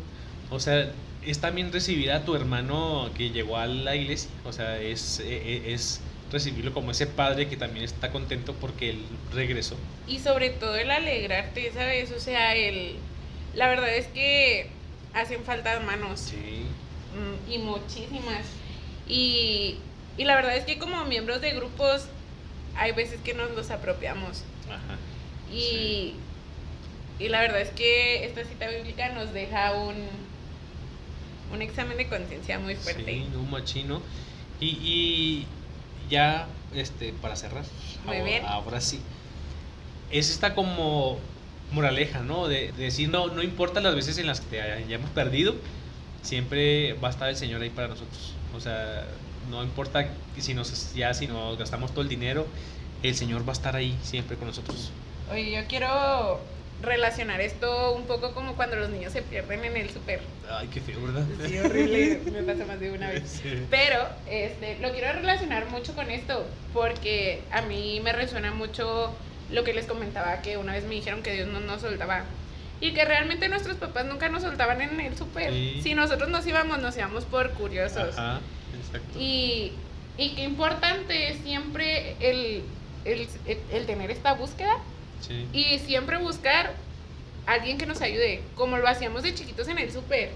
O 0.50 0.60
sea, 0.60 0.90
es 1.24 1.38
también 1.40 1.72
recibir 1.72 2.10
a 2.12 2.24
tu 2.24 2.34
hermano 2.36 3.08
que 3.16 3.30
llegó 3.30 3.56
a 3.56 3.66
la 3.66 3.96
iglesia. 3.96 4.28
O 4.44 4.52
sea, 4.52 4.78
es, 4.78 5.20
e- 5.20 5.24
e- 5.68 5.72
es 5.72 6.00
recibirlo 6.32 6.72
como 6.72 6.90
ese 6.90 7.06
padre 7.06 7.48
que 7.48 7.56
también 7.56 7.84
está 7.84 8.10
contento 8.10 8.54
porque 8.54 8.90
él 8.90 9.02
regresó. 9.32 9.76
Y 10.06 10.18
sobre 10.18 10.50
todo 10.50 10.76
el 10.76 10.90
alegrarte, 10.90 11.72
¿sabes? 11.72 12.10
O 12.12 12.20
sea, 12.20 12.54
el... 12.54 12.96
La 13.54 13.68
verdad 13.68 13.94
es 13.94 14.06
que 14.08 14.68
hacen 15.14 15.42
falta 15.44 15.80
manos. 15.80 16.20
Sí. 16.20 16.66
Mm, 17.14 17.50
y 17.52 17.58
muchísimas. 17.58 18.44
Y, 19.08 19.76
y 20.18 20.24
la 20.24 20.34
verdad 20.34 20.56
es 20.56 20.64
que 20.64 20.78
como 20.78 21.04
miembros 21.04 21.40
de 21.40 21.52
grupos 21.52 22.06
hay 22.76 22.92
veces 22.92 23.20
que 23.24 23.32
nos 23.32 23.50
los 23.52 23.70
apropiamos. 23.70 24.42
Ajá. 24.68 24.98
Y, 25.50 26.14
y 27.18 27.28
la 27.28 27.40
verdad 27.40 27.60
es 27.60 27.70
que 27.70 28.26
esta 28.26 28.44
cita 28.44 28.68
bíblica 28.68 29.10
nos 29.10 29.32
deja 29.32 29.72
un, 29.74 29.94
un 31.52 31.62
examen 31.62 31.96
de 31.96 32.08
conciencia 32.08 32.58
muy 32.58 32.74
fuerte. 32.74 33.04
Sí, 33.04 33.26
un 33.34 33.50
machino. 33.50 34.02
Y, 34.60 34.66
y 34.66 35.46
ya, 36.10 36.46
este, 36.74 37.12
para 37.12 37.36
cerrar, 37.36 37.64
ahora, 38.46 38.80
sí. 38.80 39.00
Es 40.10 40.30
esta 40.30 40.54
como 40.54 41.18
moraleja, 41.72 42.20
¿no? 42.20 42.48
De, 42.48 42.72
de 42.72 42.84
decir, 42.84 43.08
no, 43.08 43.28
no 43.28 43.42
importa 43.42 43.80
las 43.80 43.94
veces 43.94 44.18
en 44.18 44.26
las 44.26 44.40
que 44.40 44.46
te 44.46 44.62
hayamos 44.62 45.10
perdido, 45.10 45.54
siempre 46.22 46.94
va 46.94 47.08
a 47.08 47.10
estar 47.10 47.28
el 47.28 47.36
Señor 47.36 47.62
ahí 47.62 47.70
para 47.70 47.88
nosotros. 47.88 48.34
O 48.56 48.60
sea, 48.60 49.06
no 49.50 49.62
importa 49.62 50.08
si 50.38 50.54
nos, 50.54 50.94
ya 50.94 51.14
si 51.14 51.26
nos 51.26 51.58
gastamos 51.58 51.92
todo 51.92 52.02
el 52.02 52.08
dinero, 52.08 52.46
el 53.02 53.14
Señor 53.14 53.46
va 53.46 53.50
a 53.50 53.52
estar 53.52 53.76
ahí 53.76 53.96
siempre 54.02 54.36
con 54.36 54.48
nosotros. 54.48 54.90
Oye, 55.30 55.50
yo 55.52 55.66
quiero 55.68 56.40
relacionar 56.82 57.40
esto 57.40 57.94
un 57.94 58.04
poco 58.06 58.32
como 58.32 58.54
cuando 58.54 58.76
los 58.76 58.90
niños 58.90 59.12
se 59.12 59.22
pierden 59.22 59.64
en 59.64 59.76
el 59.76 59.90
súper. 59.90 60.20
Ay, 60.50 60.68
qué 60.68 60.80
feo, 60.80 61.00
¿verdad? 61.02 61.24
Sí, 61.46 61.58
horrible, 61.58 62.20
me 62.32 62.42
pasa 62.42 62.64
más 62.66 62.78
de 62.78 62.90
una 62.90 63.10
vez. 63.10 63.40
Sí. 63.42 63.66
Pero 63.70 64.06
este, 64.28 64.78
lo 64.80 64.92
quiero 64.92 65.12
relacionar 65.12 65.68
mucho 65.70 65.94
con 65.94 66.10
esto, 66.10 66.46
porque 66.72 67.40
a 67.50 67.62
mí 67.62 68.00
me 68.02 68.12
resuena 68.12 68.52
mucho 68.52 69.14
lo 69.50 69.64
que 69.64 69.72
les 69.72 69.86
comentaba, 69.86 70.42
que 70.42 70.58
una 70.58 70.72
vez 70.72 70.84
me 70.84 70.94
dijeron 70.94 71.22
que 71.22 71.32
Dios 71.32 71.48
no 71.48 71.60
nos 71.60 71.80
soltaba. 71.80 72.24
Y 72.78 72.92
que 72.92 73.06
realmente 73.06 73.48
nuestros 73.48 73.78
papás 73.78 74.04
nunca 74.04 74.28
nos 74.28 74.42
soltaban 74.42 74.82
en 74.82 75.00
el 75.00 75.16
súper. 75.16 75.50
Sí. 75.50 75.80
Si 75.82 75.94
nosotros 75.94 76.28
nos 76.28 76.46
íbamos, 76.46 76.78
nos 76.78 76.94
íbamos 76.96 77.24
por 77.24 77.52
curiosos. 77.52 78.18
Ajá, 78.18 78.40
exacto. 78.78 79.18
Y, 79.18 79.72
y 80.18 80.34
qué 80.34 80.42
importante 80.42 81.30
es 81.30 81.38
siempre 81.38 82.16
el, 82.20 82.62
el, 83.06 83.26
el 83.72 83.86
tener 83.86 84.10
esta 84.10 84.34
búsqueda 84.34 84.76
Sí. 85.20 85.46
y 85.52 85.78
siempre 85.80 86.18
buscar 86.18 86.72
a 87.46 87.52
alguien 87.52 87.78
que 87.78 87.86
nos 87.86 88.00
ayude, 88.00 88.42
como 88.54 88.76
lo 88.76 88.86
hacíamos 88.88 89.22
de 89.22 89.34
chiquitos 89.34 89.68
en 89.68 89.78
el 89.78 89.90
súper. 89.92 90.30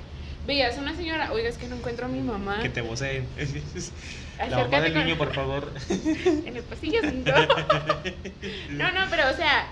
Veías 0.47 0.79
a 0.79 0.81
una 0.81 0.97
señora, 0.97 1.33
oiga, 1.33 1.49
es 1.49 1.59
que 1.59 1.66
no 1.69 1.77
encuentro 1.77 2.07
a 2.07 2.09
mi 2.09 2.21
mamá. 2.21 2.61
Que 2.62 2.69
te 2.71 2.81
voceen. 2.81 3.27
La 4.49 4.59
mamá 4.61 4.81
del 4.81 4.95
con- 4.95 5.05
niño, 5.05 5.19
por 5.19 5.35
favor. 5.35 5.71
en 5.88 6.57
el 6.57 6.62
pasillo 6.62 7.01
cinco. 7.03 7.31
No, 8.71 8.90
no, 8.93 9.07
pero 9.11 9.29
o 9.29 9.35
sea, 9.35 9.66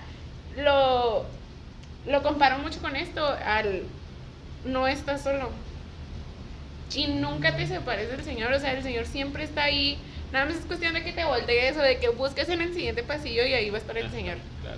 lo, 0.57 1.25
lo 2.05 2.21
comparo 2.23 2.59
mucho 2.59 2.79
con 2.81 2.95
esto, 2.95 3.25
al 3.45 3.83
no 4.65 4.87
estás 4.87 5.23
solo. 5.23 5.49
Y 6.93 7.07
nunca 7.07 7.55
te 7.55 7.65
separes 7.67 8.09
del 8.09 8.23
Señor, 8.23 8.51
o 8.53 8.59
sea, 8.59 8.73
el 8.73 8.83
Señor 8.83 9.05
siempre 9.05 9.43
está 9.43 9.63
ahí. 9.63 9.97
Nada 10.31 10.45
más 10.45 10.55
es 10.55 10.65
cuestión 10.65 10.93
de 10.93 11.03
que 11.03 11.13
te 11.13 11.25
voltees 11.25 11.75
o 11.77 11.81
de 11.81 11.97
que 11.97 12.09
busques 12.09 12.47
en 12.49 12.61
el 12.61 12.73
siguiente 12.73 13.01
pasillo 13.03 13.43
y 13.45 13.53
ahí 13.53 13.69
va 13.71 13.77
a 13.77 13.81
estar 13.81 13.97
el 13.97 14.05
Ajá, 14.05 14.15
Señor. 14.15 14.37
Claro. 14.61 14.77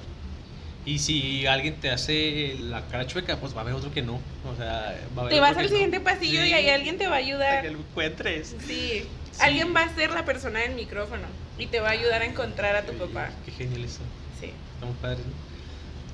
Y 0.86 0.98
si 1.00 1.46
alguien 1.46 1.76
te 1.80 1.92
hace 1.92 2.56
la 2.60 2.82
cara 2.88 3.06
chueca, 3.06 3.38
pues 3.38 3.54
va 3.54 3.60
a 3.60 3.62
haber 3.62 3.76
otro 3.76 3.92
que 3.94 4.02
no. 4.02 4.16
O 4.52 4.56
sea, 4.58 4.98
va 5.16 5.22
a 5.24 5.26
haber 5.26 5.34
Te 5.36 5.40
vas 5.40 5.56
al 5.58 5.64
no. 5.66 5.70
siguiente 5.70 6.00
pasillo 6.00 6.44
y 6.44 6.54
ahí 6.54 6.70
alguien 6.70 6.98
te 6.98 7.08
va 7.08 7.16
a 7.16 7.20
ayudar. 7.20 7.62
que 7.62 7.70
lo 7.72 7.80
encuentres. 7.80 8.56
Sí, 8.66 9.04
Sí. 9.32 9.40
alguien 9.40 9.76
va 9.76 9.82
a 9.84 9.96
ser 9.96 10.10
la 10.12 10.26
persona 10.26 10.60
del 10.60 10.74
micrófono 10.74 11.24
y 11.60 11.68
te 11.68 11.80
va 11.80 11.90
a 11.90 11.92
ayudar 11.92 12.22
a 12.24 12.26
encontrar 12.26 12.76
a 12.76 12.84
tu 12.86 12.94
papá. 12.94 13.30
Qué 13.46 13.52
genial 13.52 13.84
eso. 13.86 14.00
Sí. 14.40 14.48
Está 14.74 14.86
muy 14.88 14.96
padre, 15.02 15.18
¿no? 15.20 15.52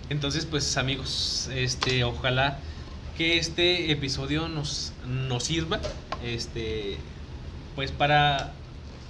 Entonces, 0.10 0.46
pues 0.46 0.76
amigos, 0.78 1.50
este, 1.54 2.04
ojalá 2.04 2.60
que 3.18 3.38
este 3.38 3.92
episodio 3.92 4.48
nos, 4.50 4.92
nos 5.08 5.44
sirva, 5.46 5.80
este, 6.24 6.98
pues 7.76 7.92
para 7.92 8.52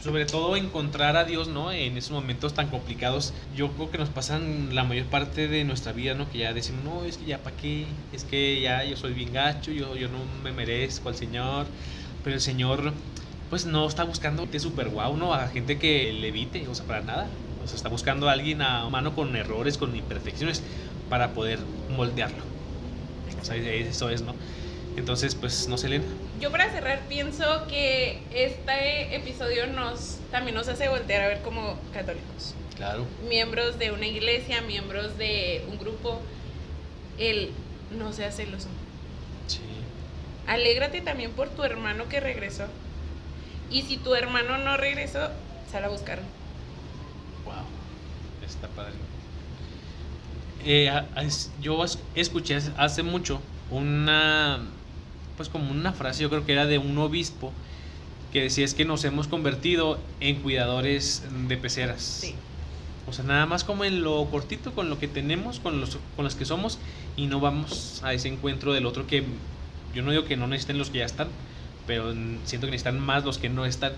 sobre 0.03 0.25
todo 0.25 0.55
encontrar 0.55 1.17
a 1.17 1.25
Dios, 1.25 1.47
¿no? 1.47 1.71
En 1.71 1.97
esos 1.97 2.12
momentos 2.12 2.53
tan 2.53 2.69
complicados, 2.69 3.33
yo 3.55 3.71
creo 3.71 3.89
que 3.89 3.97
nos 3.97 4.10
pasan 4.10 4.75
la 4.75 4.83
mayor 4.83 5.05
parte 5.07 5.47
de 5.47 5.63
nuestra 5.63 5.91
vida, 5.91 6.13
¿no? 6.13 6.29
Que 6.29 6.39
ya 6.39 6.53
decimos, 6.53 6.83
no, 6.83 7.03
es 7.03 7.17
que 7.17 7.25
ya 7.25 7.39
para 7.39 7.55
qué, 7.57 7.86
es 8.13 8.23
que 8.23 8.62
ya 8.62 8.83
yo 8.83 8.95
soy 8.95 9.13
bien 9.13 9.33
gacho, 9.33 9.71
yo, 9.71 9.95
yo 9.95 10.07
no 10.07 10.19
me 10.43 10.51
merezco 10.51 11.10
al 11.10 11.15
Señor, 11.15 11.65
pero 12.23 12.36
el 12.36 12.41
Señor, 12.41 12.93
pues 13.49 13.65
no 13.65 13.88
está 13.88 14.03
buscando 14.03 14.43
gente 14.43 14.60
super 14.60 14.89
guau, 14.89 15.17
¿no? 15.17 15.33
A 15.33 15.47
gente 15.47 15.79
que 15.79 16.13
le 16.13 16.27
evite, 16.27 16.67
o 16.67 16.75
sea, 16.75 16.86
para 16.86 17.01
nada. 17.01 17.27
O 17.63 17.67
sea, 17.67 17.75
está 17.75 17.89
buscando 17.89 18.29
a 18.29 18.31
alguien 18.31 18.62
a 18.62 18.88
mano 18.89 19.13
con 19.13 19.36
errores, 19.36 19.77
con 19.77 19.95
imperfecciones, 19.95 20.62
para 21.10 21.33
poder 21.33 21.60
moldearlo. 21.95 22.43
O 23.41 23.45
sea, 23.45 23.55
eso 23.55 24.10
es, 24.10 24.21
¿no? 24.21 24.33
Entonces, 24.95 25.36
pues, 25.36 25.67
no 25.67 25.77
sé, 25.77 25.88
Elena. 25.88 26.05
Yo 26.39 26.52
para 26.52 26.69
cerrar 26.71 27.02
pienso 27.10 27.65
que 27.67 28.21
este 28.34 29.15
episodio 29.15 29.67
nos 29.67 30.19
también 30.32 30.56
nos 30.56 30.67
hace 30.67 30.88
voltear 30.88 31.23
a 31.23 31.28
ver 31.30 31.41
como 31.41 31.78
católicos, 31.93 32.54
Claro. 32.76 33.06
miembros 33.28 33.80
de 33.80 33.91
una 33.91 34.06
iglesia, 34.06 34.62
miembros 34.62 35.17
de 35.17 35.65
un 35.71 35.80
grupo, 35.80 36.21
el 37.17 37.52
no 37.97 38.13
seas 38.13 38.36
celoso. 38.36 38.67
Sí. 39.47 39.62
Alégrate 40.45 41.02
también 41.02 41.32
por 41.32 41.50
tu 41.50 41.63
hermano 41.63 42.08
que 42.08 42.19
regresó. 42.19 42.65
Y 43.71 43.82
si 43.82 43.97
tu 43.97 44.13
hermano 44.13 44.58
no 44.60 44.78
regresó, 44.78 45.30
sal 45.71 45.86
a 45.86 45.89
buscarlo. 45.89 46.23
Wow. 47.45 47.54
Está 48.45 48.67
padre. 48.67 48.93
Eh, 50.65 50.91
yo 51.62 51.84
es- 51.84 52.00
escuché 52.15 52.60
hace 52.78 53.02
mucho 53.04 53.41
una, 53.71 54.62
pues 55.38 55.50
como 55.50 55.71
una 55.71 55.93
frase, 55.93 56.23
yo 56.23 56.30
creo 56.30 56.45
que 56.45 56.52
era 56.52 56.65
de 56.65 56.80
un 56.80 56.97
obispo, 56.97 57.54
que 58.34 58.41
decía 58.41 58.65
es 58.65 58.73
que 58.73 58.84
nos 58.84 59.06
hemos 59.06 59.28
convertido 59.28 60.00
en 60.19 60.41
cuidadores 60.41 61.23
de 61.47 61.56
peceras. 61.56 62.02
Sí. 62.02 62.36
O 63.08 63.13
sea, 63.13 63.23
nada 63.23 63.45
más 63.45 63.63
como 63.63 63.86
en 63.86 64.04
lo 64.04 64.26
cortito, 64.26 64.73
con 64.73 64.89
lo 64.89 65.00
que 65.00 65.08
tenemos, 65.08 65.62
con 65.62 65.80
los, 65.80 65.97
con 66.15 66.26
los 66.26 66.36
que 66.36 66.43
somos, 66.43 66.78
y 67.15 67.28
no 67.28 67.39
vamos 67.39 68.02
a 68.04 68.13
ese 68.13 68.28
encuentro 68.28 68.73
del 68.73 68.86
otro 68.86 69.08
que 69.08 69.23
yo 69.95 70.04
no 70.04 70.12
digo 70.12 70.26
que 70.26 70.36
no 70.36 70.47
necesiten 70.47 70.78
los 70.78 70.89
que 70.89 71.00
ya 71.00 71.06
están, 71.06 71.30
pero 71.86 72.13
siento 72.45 72.67
que 72.67 72.71
necesitan 72.71 73.00
más 73.00 73.23
los 73.23 73.38
que 73.38 73.50
no 73.50 73.65
están. 73.65 73.93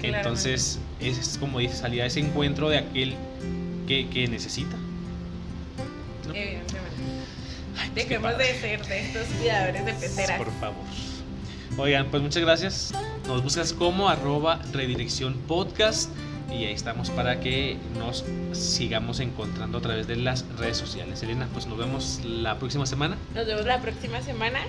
Claramente. 0.00 0.28
Entonces, 0.28 0.80
es 1.00 1.38
como 1.38 1.60
dice, 1.60 1.76
salir 1.76 2.02
a 2.02 2.06
ese 2.06 2.20
encuentro 2.20 2.68
de 2.68 2.78
aquel 2.78 3.14
que, 3.86 4.08
que 4.08 4.26
necesita. 4.26 4.76
¿no? 6.26 6.34
Evidentemente. 6.34 6.61
Dejemos 7.94 8.38
de 8.38 8.60
ser 8.60 8.84
de 8.86 9.00
estos 9.00 9.26
cuidadores 9.38 9.84
de 9.84 9.92
peceras. 9.92 10.38
Por 10.38 10.52
favor. 10.60 10.84
Oigan, 11.78 12.06
pues 12.10 12.22
muchas 12.22 12.42
gracias. 12.42 12.92
Nos 13.26 13.42
buscas 13.42 13.72
como 13.72 14.08
arroba 14.08 14.60
redirección 14.72 15.34
podcast 15.46 16.10
y 16.50 16.64
ahí 16.64 16.74
estamos 16.74 17.10
para 17.10 17.40
que 17.40 17.78
nos 17.98 18.24
sigamos 18.52 19.20
encontrando 19.20 19.78
a 19.78 19.80
través 19.80 20.06
de 20.06 20.16
las 20.16 20.44
redes 20.58 20.76
sociales. 20.76 21.22
Elena, 21.22 21.48
pues 21.52 21.66
nos 21.66 21.78
vemos 21.78 22.20
la 22.24 22.58
próxima 22.58 22.86
semana. 22.86 23.16
Nos 23.34 23.46
vemos 23.46 23.64
la 23.64 23.80
próxima 23.80 24.20
semana. 24.20 24.60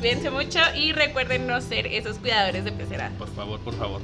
Cuídense 0.00 0.30
mucho 0.30 0.58
y 0.74 0.92
recuerden 0.92 1.46
no 1.46 1.60
ser 1.60 1.86
esos 1.86 2.18
cuidadores 2.18 2.64
de 2.64 2.72
peceras. 2.72 3.12
Por 3.18 3.28
favor, 3.34 3.60
por 3.60 3.74
favor. 3.74 4.00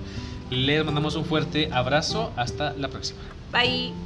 Les 0.50 0.84
mandamos 0.84 1.16
un 1.16 1.24
fuerte 1.24 1.68
abrazo. 1.72 2.32
Hasta 2.36 2.72
la 2.74 2.88
próxima. 2.88 3.20
Bye. 3.52 4.05